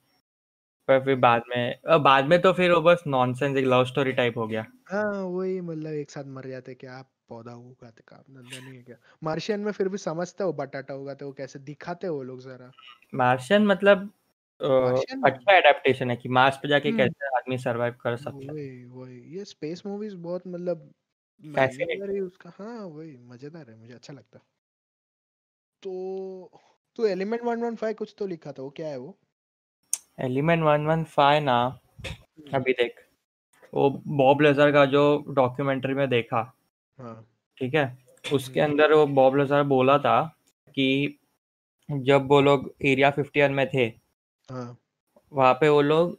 [0.89, 4.39] पर फिर बाद में बाद में तो फिर वो बस नॉनसेंस एक लव स्टोरी टाइप
[4.39, 8.77] हो गया। हाँ वही मतलब एक साथ मर जाते क्या पौधा उगाते काम धंधा नहीं
[8.77, 8.97] है क्या?
[9.23, 12.73] मार्शियन में फिर भी समझते हो बटाटा उगाते हो कैसे दिखाते हो लोग जरा?
[13.15, 14.09] मार्शियन मतलब
[14.61, 18.85] अच्छा एडेप्टेशन है कि मार्स पे जाके हम्म। कैसे आदमी सरवाइव कर सकता है। वही
[18.85, 20.91] वही ये स्पेस मूवीज़ बहुत मतलब
[21.41, 24.39] फैसिनेटिंग उसका। हाँ वही मज़ेदार है मुझे अच्छा लगता
[25.83, 26.51] तो
[26.99, 29.17] तो एलिमेंट 115 कुछ तो लिखा था वो क्या है वो?
[30.21, 31.59] एलिमेंट 115 ना
[32.07, 33.01] हम्म। अभी देख
[33.75, 36.41] वो बॉब लेजर का जो डॉक्यूमेंट्री में देखा
[36.99, 37.15] हाँ।
[37.59, 37.87] ठीक है?
[38.25, 40.21] उसके हम्म। अंदर वो बॉब लेजर बोला था
[40.69, 41.19] कि
[41.89, 43.89] जब वो लोग एरिया 51 में थे
[44.49, 44.77] हाँ।
[45.33, 46.19] वहाँ पे वो लोग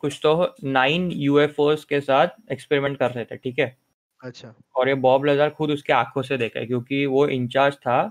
[0.00, 3.76] कुछ तो नाइन यूएफओस के साथ एक्सपेरिमेंट कर रहे थे ठीक है?
[4.20, 8.02] अच्छा। और ये बॉब लेजर खुद उसके आँखों से देखा है क्योंकि वो इंचार्ज था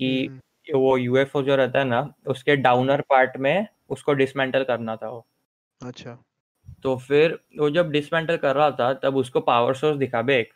[0.00, 4.96] कि हम्म। वो यूएफओ जो रहता है ना उसके डाउनर पार्ट में उसको डिसमेंटल करना
[4.96, 5.26] था वो।
[5.80, 6.18] अच्छा।
[6.82, 10.52] तो फिर वो जब डिसमेंटल कर रहा था तब उसको पावर सोर्स दिखा बे एक।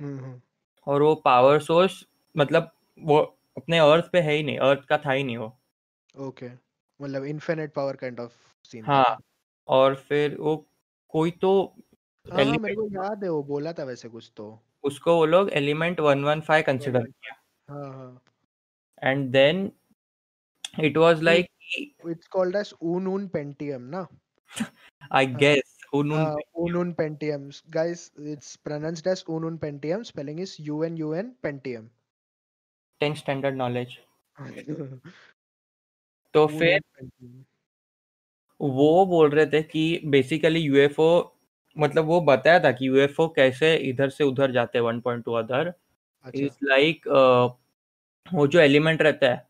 [0.00, 0.40] हम्म, हम्म।
[0.86, 2.04] और वो पावर सोर्स
[2.34, 3.18] मतलब वो
[3.56, 5.52] अपने अर्थ पे है ही नहीं अर्थ का था ही नहीं वो।
[6.14, 6.46] ओके
[7.02, 8.32] मतलब infinite power kind of
[8.70, 9.18] scene हाँ
[9.68, 10.56] और फिर वो
[11.12, 11.52] कोई तो
[12.26, 14.46] हाँ मेरे को याद है वो बोला था वैसे कुछ तो।
[14.84, 17.34] उसको वो लोग एलिमेंट 115 कंसीडर किया।
[17.68, 18.22] हाँ हाँ।
[19.02, 19.70] And then
[20.80, 21.48] it was like
[22.10, 22.72] it's called as
[23.28, 24.06] ununpentium ना?
[25.12, 26.40] I guess unun
[26.92, 29.24] ununpentium guys it's pronounced as
[29.56, 31.88] ununpentium spelling is U N U N pentium
[33.00, 33.98] 10 standard knowledge
[36.34, 36.80] तो फिर
[38.60, 41.10] वो बोल रहे थे कि बेसिकली यूएफओ
[41.76, 45.32] मतलब वो बताया था कि यूएफओ कैसे इधर से उधर जाते हैं one point two
[45.34, 45.72] other
[46.24, 47.08] is like
[48.26, 49.46] वो जो एलिमेंट रहता है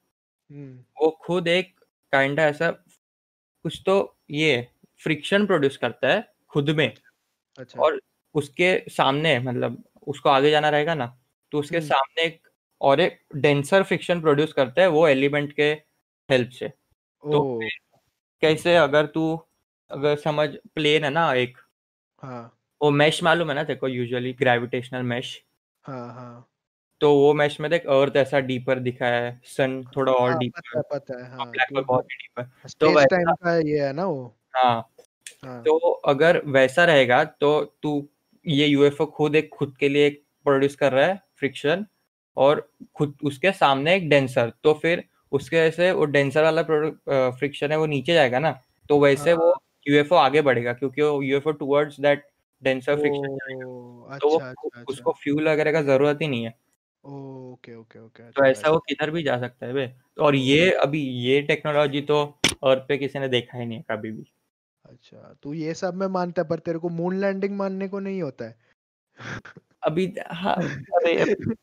[0.50, 1.74] हम्म। वो खुद एक
[2.12, 3.96] काइंड ऐसा कुछ तो
[4.30, 4.66] ये
[5.00, 6.92] फ्रिक्शन प्रोड्यूस करता है खुद में
[7.58, 8.00] अच्छा और
[8.34, 11.06] उसके सामने मतलब उसको आगे जाना रहेगा ना
[11.52, 12.40] तो उसके हम्म। सामने एक
[12.80, 15.72] और एक डेंसर फ्रिक्शन प्रोड्यूस करता है वो एलिमेंट के
[16.32, 16.68] हेल्प से।
[17.22, 17.60] तो
[18.42, 19.40] कैसे अगर तू
[19.90, 21.58] अगर समझ प्लेन है ना एक
[22.22, 23.88] हाँ। वो मैश मालूम है ना को?
[23.88, 25.42] यूजुअली ग्रेविटेशनल मैश
[25.84, 26.48] हाँ हाँ।
[27.00, 30.60] तो वो मैश में देख अर्थ ऐसा डीपर दिखा है सन थोड़ा और हाँ, डीपर
[30.60, 32.42] पता है पता है हाँ ब्लैक होल बहुत डीपर
[32.80, 34.36] तो टाइम का ये है ना वो?
[34.56, 34.88] हाँ,
[35.44, 38.08] हाँ। तो अगर वैसा रहेगा तो तू
[38.46, 40.10] ये यूएफओ खुद एक खुद के लिए
[40.44, 41.86] प्रोड्यूस कर रहा है फ्रिक्शन
[42.36, 46.62] और खुद उसके सामने एक डेंसर तो फिर उसके वजह से वो डेंसर वाला
[47.30, 49.54] फ्रिक्शन है वो नीचे जाएगा ना तो वैसे वो
[49.88, 52.26] यूएफओ हाँ। आगे बढ़ेगा क्योंकि वो UFO towards that
[52.62, 53.38] denser friction
[54.18, 56.54] तो वो अच्छा, अच्छा, उसको फ्यूल अच्छा। वगैरह का ज़रूरत ही नहीं है।
[57.04, 61.00] ओके ओके ओके तो ऐसा वो किधर भी जा सकता है बे। और ये अभी
[61.02, 62.22] ये टेक्नोलॉजी तो
[62.64, 64.32] अर्थ पे किसी ने देखा ही नहीं है कभी भी।
[64.84, 68.22] अच्छा तू ये सब में मानता है पर तेरे को मून लैंडिंग मानने को नहीं
[68.22, 68.56] होता है।
[69.82, 71.14] अभी हाँ अरे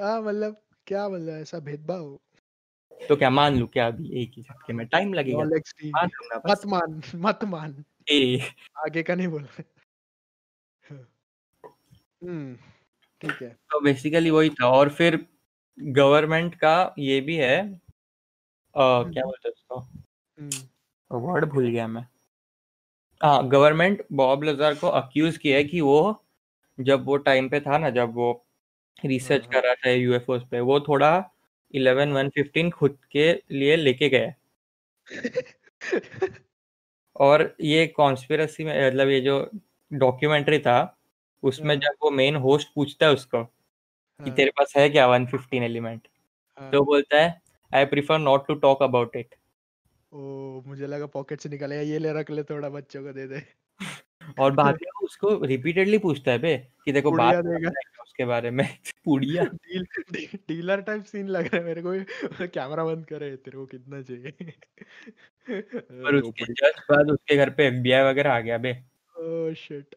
[0.00, 2.18] हाँ मतलब क्या मतलब ऐसा भेदभाव?
[3.08, 4.86] तो क्या मान लू क्या अभी एक ही झटके में?
[4.86, 5.44] टाइम लगेगा।
[6.50, 8.40] मत मान मत मान। ए।
[8.78, 9.46] आगे का नहीं बोल
[12.22, 12.54] हम्म
[13.22, 15.26] ठीक है। तो बेसिकली वही था और फिर
[15.78, 17.58] गवर्नमेंट का ये भी है
[18.76, 19.80] आ, हम्म। क्या बोलते उसको?
[21.10, 22.06] वर्ड हम्म। भूल गया मैं।
[23.22, 26.24] हाँ गवर्नमेंट बॉब लजार को अक्यूज किया है कि वो
[26.80, 28.30] जब वो टाइम पे था ना जब वो
[29.04, 31.10] रिसर्च हाँ, कर। रहा था यूएफओ पे वो थोड़ा
[31.74, 34.34] इलेवन वन फिफ्टीन खुद के लिए लेके गए।
[37.16, 39.50] और ये कॉन्स्पिरसी में मतलब ये जो
[39.92, 40.98] डॉक्यूमेंट्री था
[41.42, 43.44] उसमें हाँ। जब वो मेन होस्ट पूछता है उसको
[44.20, 46.08] कि तेरे पास है क्या वन फिफ्टीन एलिमेंट
[46.72, 47.42] तो बोलता है
[47.74, 49.34] I prefer not to talk about it
[50.12, 50.18] oh
[50.66, 53.42] मुझे लगा पॉकेट से निकालेगा ये ले रख ले थोड़ा बच्चों को दे दे।
[54.38, 57.44] और बाद में उसको रिपीटेडली पूछता है बे कि देखो बात
[58.10, 58.66] उसके बारे में।
[59.04, 59.84] पुड़िया। डील
[60.48, 64.30] डीलर टाइप सीन लग रहा है मेरे को कैमरा बंद करे तेरे को कितना चाहिए?
[65.48, 68.72] पर उसके जस्ट बाद उसके घर पे एफबीआई वगैरह आ गया बे।
[69.16, 69.94] ओह शिट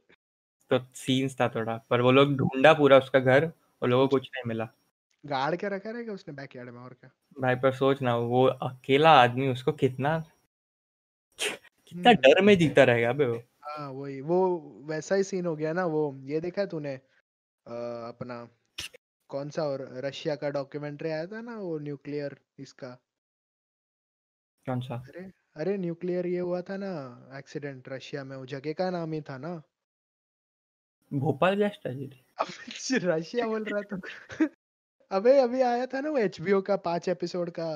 [0.72, 3.52] तो सीन्स था थोड़ा पर वो लोग ढूंढा पूरा उसका घर
[3.82, 4.68] और लोगों को कुछ नहीं मिला।
[5.24, 6.34] गाड़ के रखा रहेगा उसने?
[6.34, 7.10] बैकयार्ड में और क्या?
[7.40, 10.18] भाई पर सोच ना वो अकेला आदमी उसको कितना
[11.40, 14.38] कितना हम्म। डर में जीता रहेगा बे वो। हाँ वही वो
[14.86, 17.00] वैसा ही सीन हो गया ना वो ये देखा है तूने?
[17.68, 18.38] अपना
[19.30, 22.98] कौन सा और रशिया का डॉक्यूमेंट्री आया था ना वो न्यूक्लियर इसका?
[24.66, 25.22] कौन सा अरे
[25.56, 26.90] अरे न्यूक्लियर ये हुआ था ना
[27.38, 29.62] एक्सीडेंट रशिया में वो जगह का नाम ही था ना।
[31.12, 32.24] भोपाल गैस ट्रेजेडी
[33.06, 34.00] रशिया बोल रहा था
[35.12, 37.70] अबे अभी आया था ना वो एचबीओ का पाँच एपिसोड का।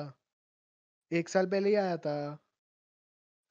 [1.10, 2.14] एक साल पहले ही आया था।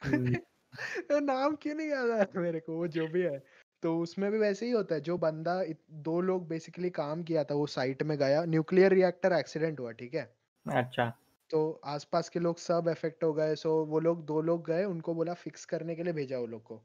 [0.02, 0.38] हम्म।
[1.22, 2.78] नाम क्यों नहीं याद आया मेरे को?
[2.78, 3.38] वो जो भी है।
[3.82, 7.44] तो उसमें भी वैसे ही होता है जो बंदा इत- दो लोग बेसिकली काम किया
[7.44, 10.38] था वो साइट में गया न्यूक्लियर रिएक्टर एक्सीडेंट हुआ ठीक है?
[10.66, 11.14] अच्छा।
[11.50, 15.14] तो आसपास के लोग सब इफ़ेक्ट हो गए सो वो लोग दो लोग गए उनको
[15.14, 16.82] बोला फिक्स करने के लिए भेजा वो लोग को।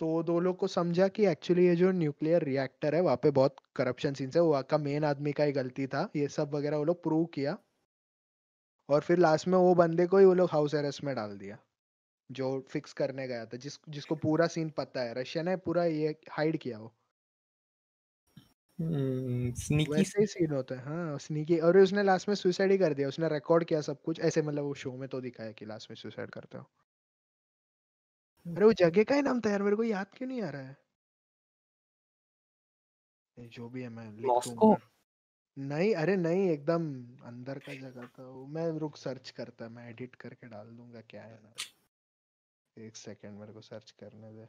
[0.00, 3.30] तो वो दो लोग को समझा कि एक्चुअली ये जो न्यूक्लियर रिएक्टर है वहाँ पे
[3.30, 6.76] बहुत करप्शन सीन्स है वहाँ का मेन आदमी का ही गलती था ये सब वगैरह
[6.76, 7.58] वो लोग प्रूव किया।
[8.88, 11.58] और फिर लास्ट में वो बंदे को ही वो लोग हाउस अरेस्ट में डाल दिया।
[12.30, 16.14] जो फिक्स करने गया था जिस जिसको पूरा सीन पता है रशिया ने पूरा ये
[16.30, 16.92] हाइड किया वो।
[19.58, 22.94] स्नीकी वैसे ही सीन होता है हाँ स्नीकी और उसने लास्ट में सुसाइड ही कर
[22.94, 25.90] दिया उसने रिकॉर्ड किया सब कुछ ऐसे मतलब वो शो में तो दिखाया कि लास्ट
[25.90, 26.64] में सुसाइड करते हो।
[28.46, 30.62] अरे वो जगह का ही नाम था यार मेरे को याद क्यों नहीं आ रहा
[30.62, 30.76] है?
[33.38, 34.74] जो भी है मैं मॉस्को
[35.56, 36.84] नहीं अरे नहीं एकदम
[37.24, 41.22] अंदर का जगह था वो मैं रुक सर्च करता मैं एडिट करके डाल दूँगा क्या
[41.24, 41.54] है ना
[42.76, 44.46] एक सेकंड मेरे को सर्च करने दे।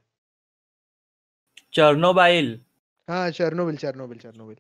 [1.74, 2.54] चर्नोबाइल।
[3.08, 4.58] हाँ चेरनोबिल चेरनोबिल चेरनोबिल।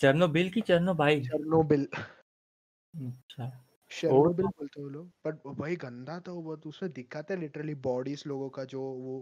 [0.00, 1.86] चर्नोबिल की चर्नोबाइल। चेरनोबिल।
[2.94, 3.50] अच्छा।
[3.90, 8.48] चेरनोबिल बोलते हैं लोग। बट भाई गंदा था वो बहुत उसमें दिखाते लिटरली बॉडीज लोगों
[8.50, 9.16] का जो वो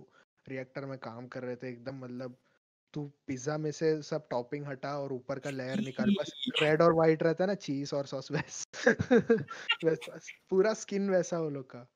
[0.48, 2.36] रिएक्टर में काम कर रहे थे एकदम मतलब
[2.94, 6.94] तू पिज्जा में से सब टॉपिंग हटा और ऊपर का लेयर निकाल बस रेड और
[6.94, 8.66] व्हाइट रहता है ना चीज़ और सॉस वैस
[9.84, 10.18] वैसा
[10.50, 11.88] पूरा स्किन वैसा वो लोग का।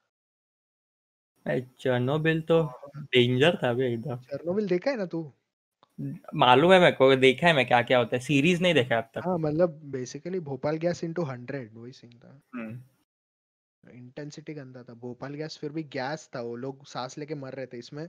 [1.47, 2.62] चर्नोबिल तो
[2.97, 5.32] डेंजर था भी एकदम। चेरनोबिल देखा है ना तू?
[6.34, 9.11] मालूम है मेरे को देखा है मैं क्या क्या होता है सीरीज़ नहीं देखा अब
[9.14, 14.95] तक। हाँ मतलब basically Bhopal gas into hundred वही सीन था। हम्म। इंटेंसिटी गंदा था
[14.95, 18.07] भोपाल गैस फिर भी गैस था वो लोग सांस लेके मर रहे थे इसमें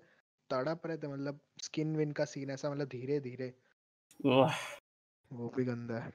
[0.49, 3.53] तड़प रहे थे मतलब स्किन विन का सीन ऐसा मतलब धीरे धीरे
[4.21, 6.13] वो भी गंदा है।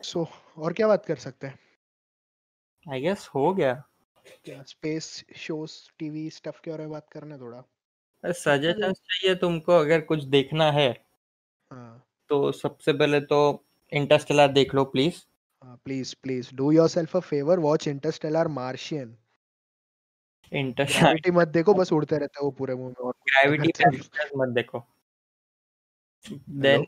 [0.00, 1.58] सो so, और क्या बात कर सकते हैं?
[2.92, 3.82] आई गेस हो गया।
[4.44, 5.08] क्या स्पेस
[5.38, 7.62] शोज़ टीवी स्टफ़ के बारे में बात करना है थोड़ा?
[8.24, 10.88] सजेशन चाहिए तुमको अगर कुछ देखना है
[11.70, 12.00] हाँ।
[12.30, 13.40] तो सबसे पहले तो
[13.92, 15.22] इंटरस्टेलर देख लो प्लीज़
[15.62, 19.16] हाँ please please do yourself a favour watch Interstellar Martian
[20.52, 23.72] Interstellar Gravity मत देखो बस उड़ते रहते हैं वो पूरे मूवी में और ग्रेविटी
[24.36, 24.82] मत देखो।
[26.56, 26.86] देन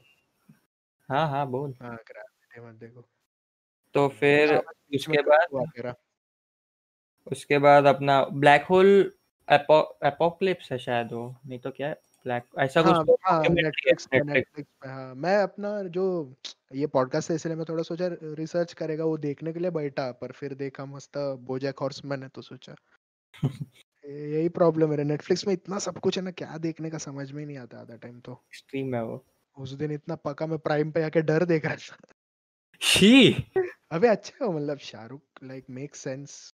[1.08, 3.02] हाँ हाँ बोल। हाँ ग्रेविटी मत देखो।
[3.94, 5.48] तो फिर बीच में उसके बाद
[7.26, 9.12] उसके बाद अपना ब्लैक होल
[9.48, 11.94] एपोक्लिप्स है शायद वो नहीं तो क्या है?
[12.26, 16.34] ब्लैक ऐसा हाँ कुछ हाँ नेटफ्लिक्स पे नेटफ्लिक्स पे हाँ। मैं अपना जो
[16.74, 20.32] ये पॉडकास्ट है इसलिए मैं थोड़ा सोचा रिसर्च करेगा वो देखने के लिए बैठा पर
[20.32, 22.74] फिर देखा मस्त बोजैक हॉर्समैन है तो सोचा।
[24.06, 27.40] यही प्रॉब्लम है नेटफ्लिक्स में इतना सब कुछ है ना क्या देखने का समझ में
[27.40, 29.24] ही नहीं आता आधा टाइम तो। एक्सट्रीम है वो।
[29.56, 31.96] उस दिन इतना पका मैं प्राइम पे आके डर देख रहा था।
[32.80, 33.32] शी!
[33.92, 36.54] अबे अच्छा है मतलब Shahrukh like make sense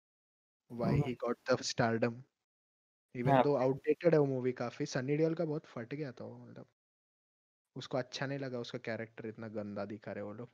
[0.72, 1.02] hmm.
[1.06, 1.12] He.
[1.14, 2.22] Got the stardom
[3.14, 6.24] even हाँ। दो आउटडेटेड है वो मूवी काफ़ी सनी देओल का बहुत फट गया था
[6.24, 6.66] वो मतलब।
[7.76, 10.48] उसको अच्छा नहीं लगा उसका कैरेक्टर इतना गंदा दिखा रहे वो लोग।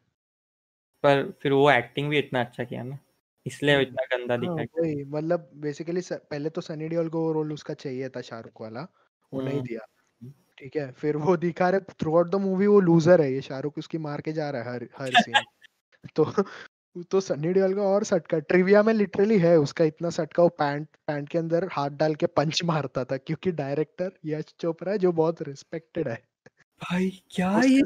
[1.04, 2.98] पर फिर वो एक्टिंग भी इतना अच्छा किया ना
[3.46, 7.20] इसलिए वो हम्म, इतना गंदा हाँ दिखा वही मतलब बेसिकली पहले तो सनी देओल को
[7.20, 8.86] वो रोल उसका चाहिए था शाहरुख वाला
[9.32, 9.86] वो नहीं हम्म। दिया।
[10.58, 13.78] ठीक है फिर वो दिखा रहे थ्रू आउट द मूवी वो लूजर है ये शाहरुख
[13.78, 15.42] उसकी मार के जा रहा है हर हर सीन
[16.16, 16.24] तो
[17.10, 20.88] तो सनी देओल का और सटका ट्रिविया में लिटरली है उसका इतना सटका वो पैंट
[21.06, 25.12] पैंट के अंदर हाथ डाल के पंच मारता था क्योंकि डायरेक्टर यश चोपड़ा है जो
[25.12, 26.14] बहुत रिस्पेक्टेड है।
[26.82, 27.80] भाई क्या ये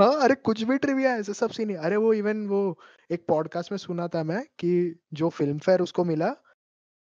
[0.00, 2.78] हाँ अरे कुछ भी ट्रिविया ऐसे सब सीन है अरे वो इवन वो
[3.10, 6.34] एक पॉडकास्ट में सुना था मैं कि जो फ़िल्म फेयर उसको मिला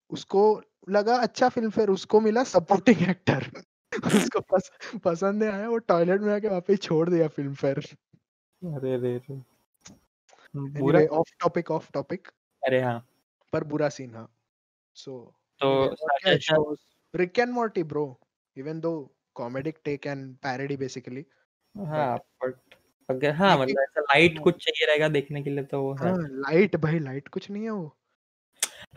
[0.10, 3.46] उसको लगा अच्छा फ़िल्म फेयर उसको मिला सपोर्टिंग एक्टर
[4.08, 4.72] उसको पस,
[5.04, 7.80] पसंद नहीं आया वो टॉयलेट में आके वापस छोड़ दिया फ़िल्म फेयर
[8.62, 9.53] अरे रे रे।
[10.56, 12.28] बुरा ऑफ़ टॉपिक ऑफ़ टॉपिक
[12.64, 13.08] अरे हाँ।
[13.54, 14.36] पर बुरा सीन हाँ।
[14.96, 15.96] सो तो
[17.16, 18.20] Rick and Morty bro
[18.58, 21.26] even though comedic take and parody basically
[21.78, 22.76] हाँ बट
[23.10, 26.18] अगर हाँ मतलब ऐसा लाइट हाँ। कुछ चाहिए रहेगा देखने के लिए तो वो हाँ।
[26.18, 27.98] लाइट भाई लाइट कुछ नहीं है वो।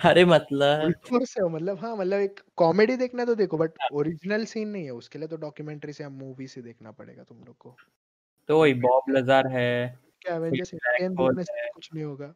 [0.04, 4.68] अरे मतलब फोर्स है मतलब हाँ मतलब एक कॉमेडी देखना तो देखो बट ओरिजिनल सीन
[4.68, 7.76] नहीं है उसके लिए तो डॉक्यूमेंट्री से मूवी से देखना पड़ेगा तुम लोग को।
[8.48, 12.34] तो वही बॉब लजार है। क्या एवेंजर्स एंड देखने से कुछ नहीं होगा।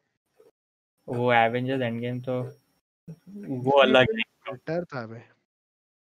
[1.09, 2.41] वो एवेंजर्स एंड गेम तो
[3.62, 5.22] वो अलग है। बेटर था बे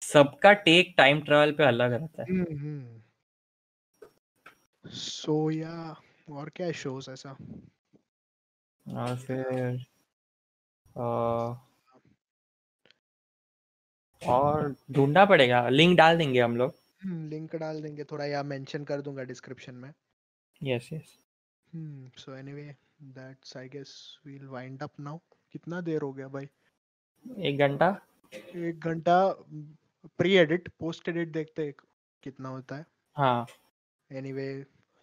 [0.02, 3.02] सबका टेक टाइम ट्रेवल पे अलग रहता है। हम्म
[4.84, 5.76] सो या
[6.30, 7.36] और क्या शोज़ ऐसा?
[8.86, 9.84] और फिर
[14.22, 16.74] और ढूंढना पड़ेगा। लिंक डाल देंगे हम लोग।
[17.04, 19.92] लिंक डाल देंगे थोड़ा या मेंशन कर दूँगा डिस्क्रिप्शन में।
[20.60, 21.16] Yes yes
[21.75, 22.75] Hmm so anyway
[23.19, 23.93] that's I guess
[24.25, 25.19] we'll wind up now
[25.51, 26.49] कितना देर हो गया भाई
[27.49, 27.89] एक घंटा
[28.33, 29.17] एक घंटा
[30.17, 31.73] प्री एडिट पोस्ट एडिट देखते हैं
[32.23, 32.85] कितना होता है
[33.17, 33.45] हाँ
[34.11, 34.47] anyway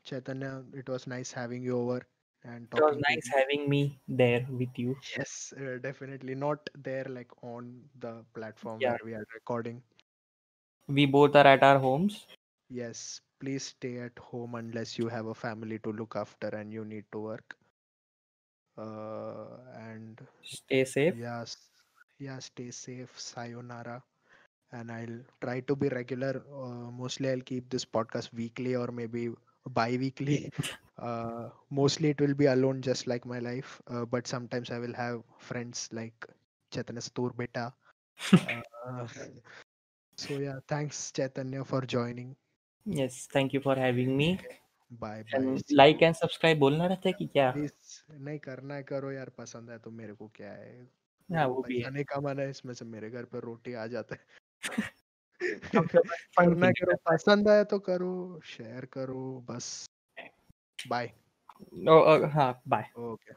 [0.06, 2.04] Chaitanya it was nice having you over
[2.44, 3.36] and it was talking nice to you.
[3.36, 8.92] having me there with you yes uh, definitely not there like on the platform Yeah.
[8.92, 9.82] where we are recording
[10.88, 12.26] we both are at our homes
[12.70, 13.02] yes
[13.43, 17.05] please stay at home unless you have a family to look after and you need
[17.11, 17.57] to work.
[18.77, 21.15] Uh, and stay safe?
[21.23, 21.57] yes
[22.19, 23.13] yeah stay safe.
[23.19, 24.01] Sayonara.
[24.71, 26.43] And i'll try to be regular.
[26.61, 29.29] Uh, mostly i'll keep this podcast weekly or maybe
[29.69, 30.43] bi-weekly.
[30.99, 33.81] Uh, mostly it will be alone just like my life.
[33.87, 36.27] Uh, but sometimes i will have friends like
[36.71, 37.73] chaitanya Satur beta.
[38.87, 39.07] Uh,
[40.17, 42.35] so yeah thanks chaitanya for joining
[42.85, 44.39] yes thank you for having me.
[44.91, 45.25] Bye bye.
[45.33, 47.53] And like and subscribe बोलना रहता है कि क्या?
[48.11, 50.87] नहीं करना है करो यार पसंद है तो मेरे को क्या है?
[51.35, 53.87] हाँ वो भी पैसा है नहीं कमाना है इसमें से मेरे घर पर रोटी आ
[53.87, 54.25] जाता है।
[55.43, 55.81] तो
[56.39, 59.85] करना करो पसंद आया तो करो शेयर करो बस।
[60.87, 61.11] बाय
[61.89, 63.33] ओ, हाँ बाय ओके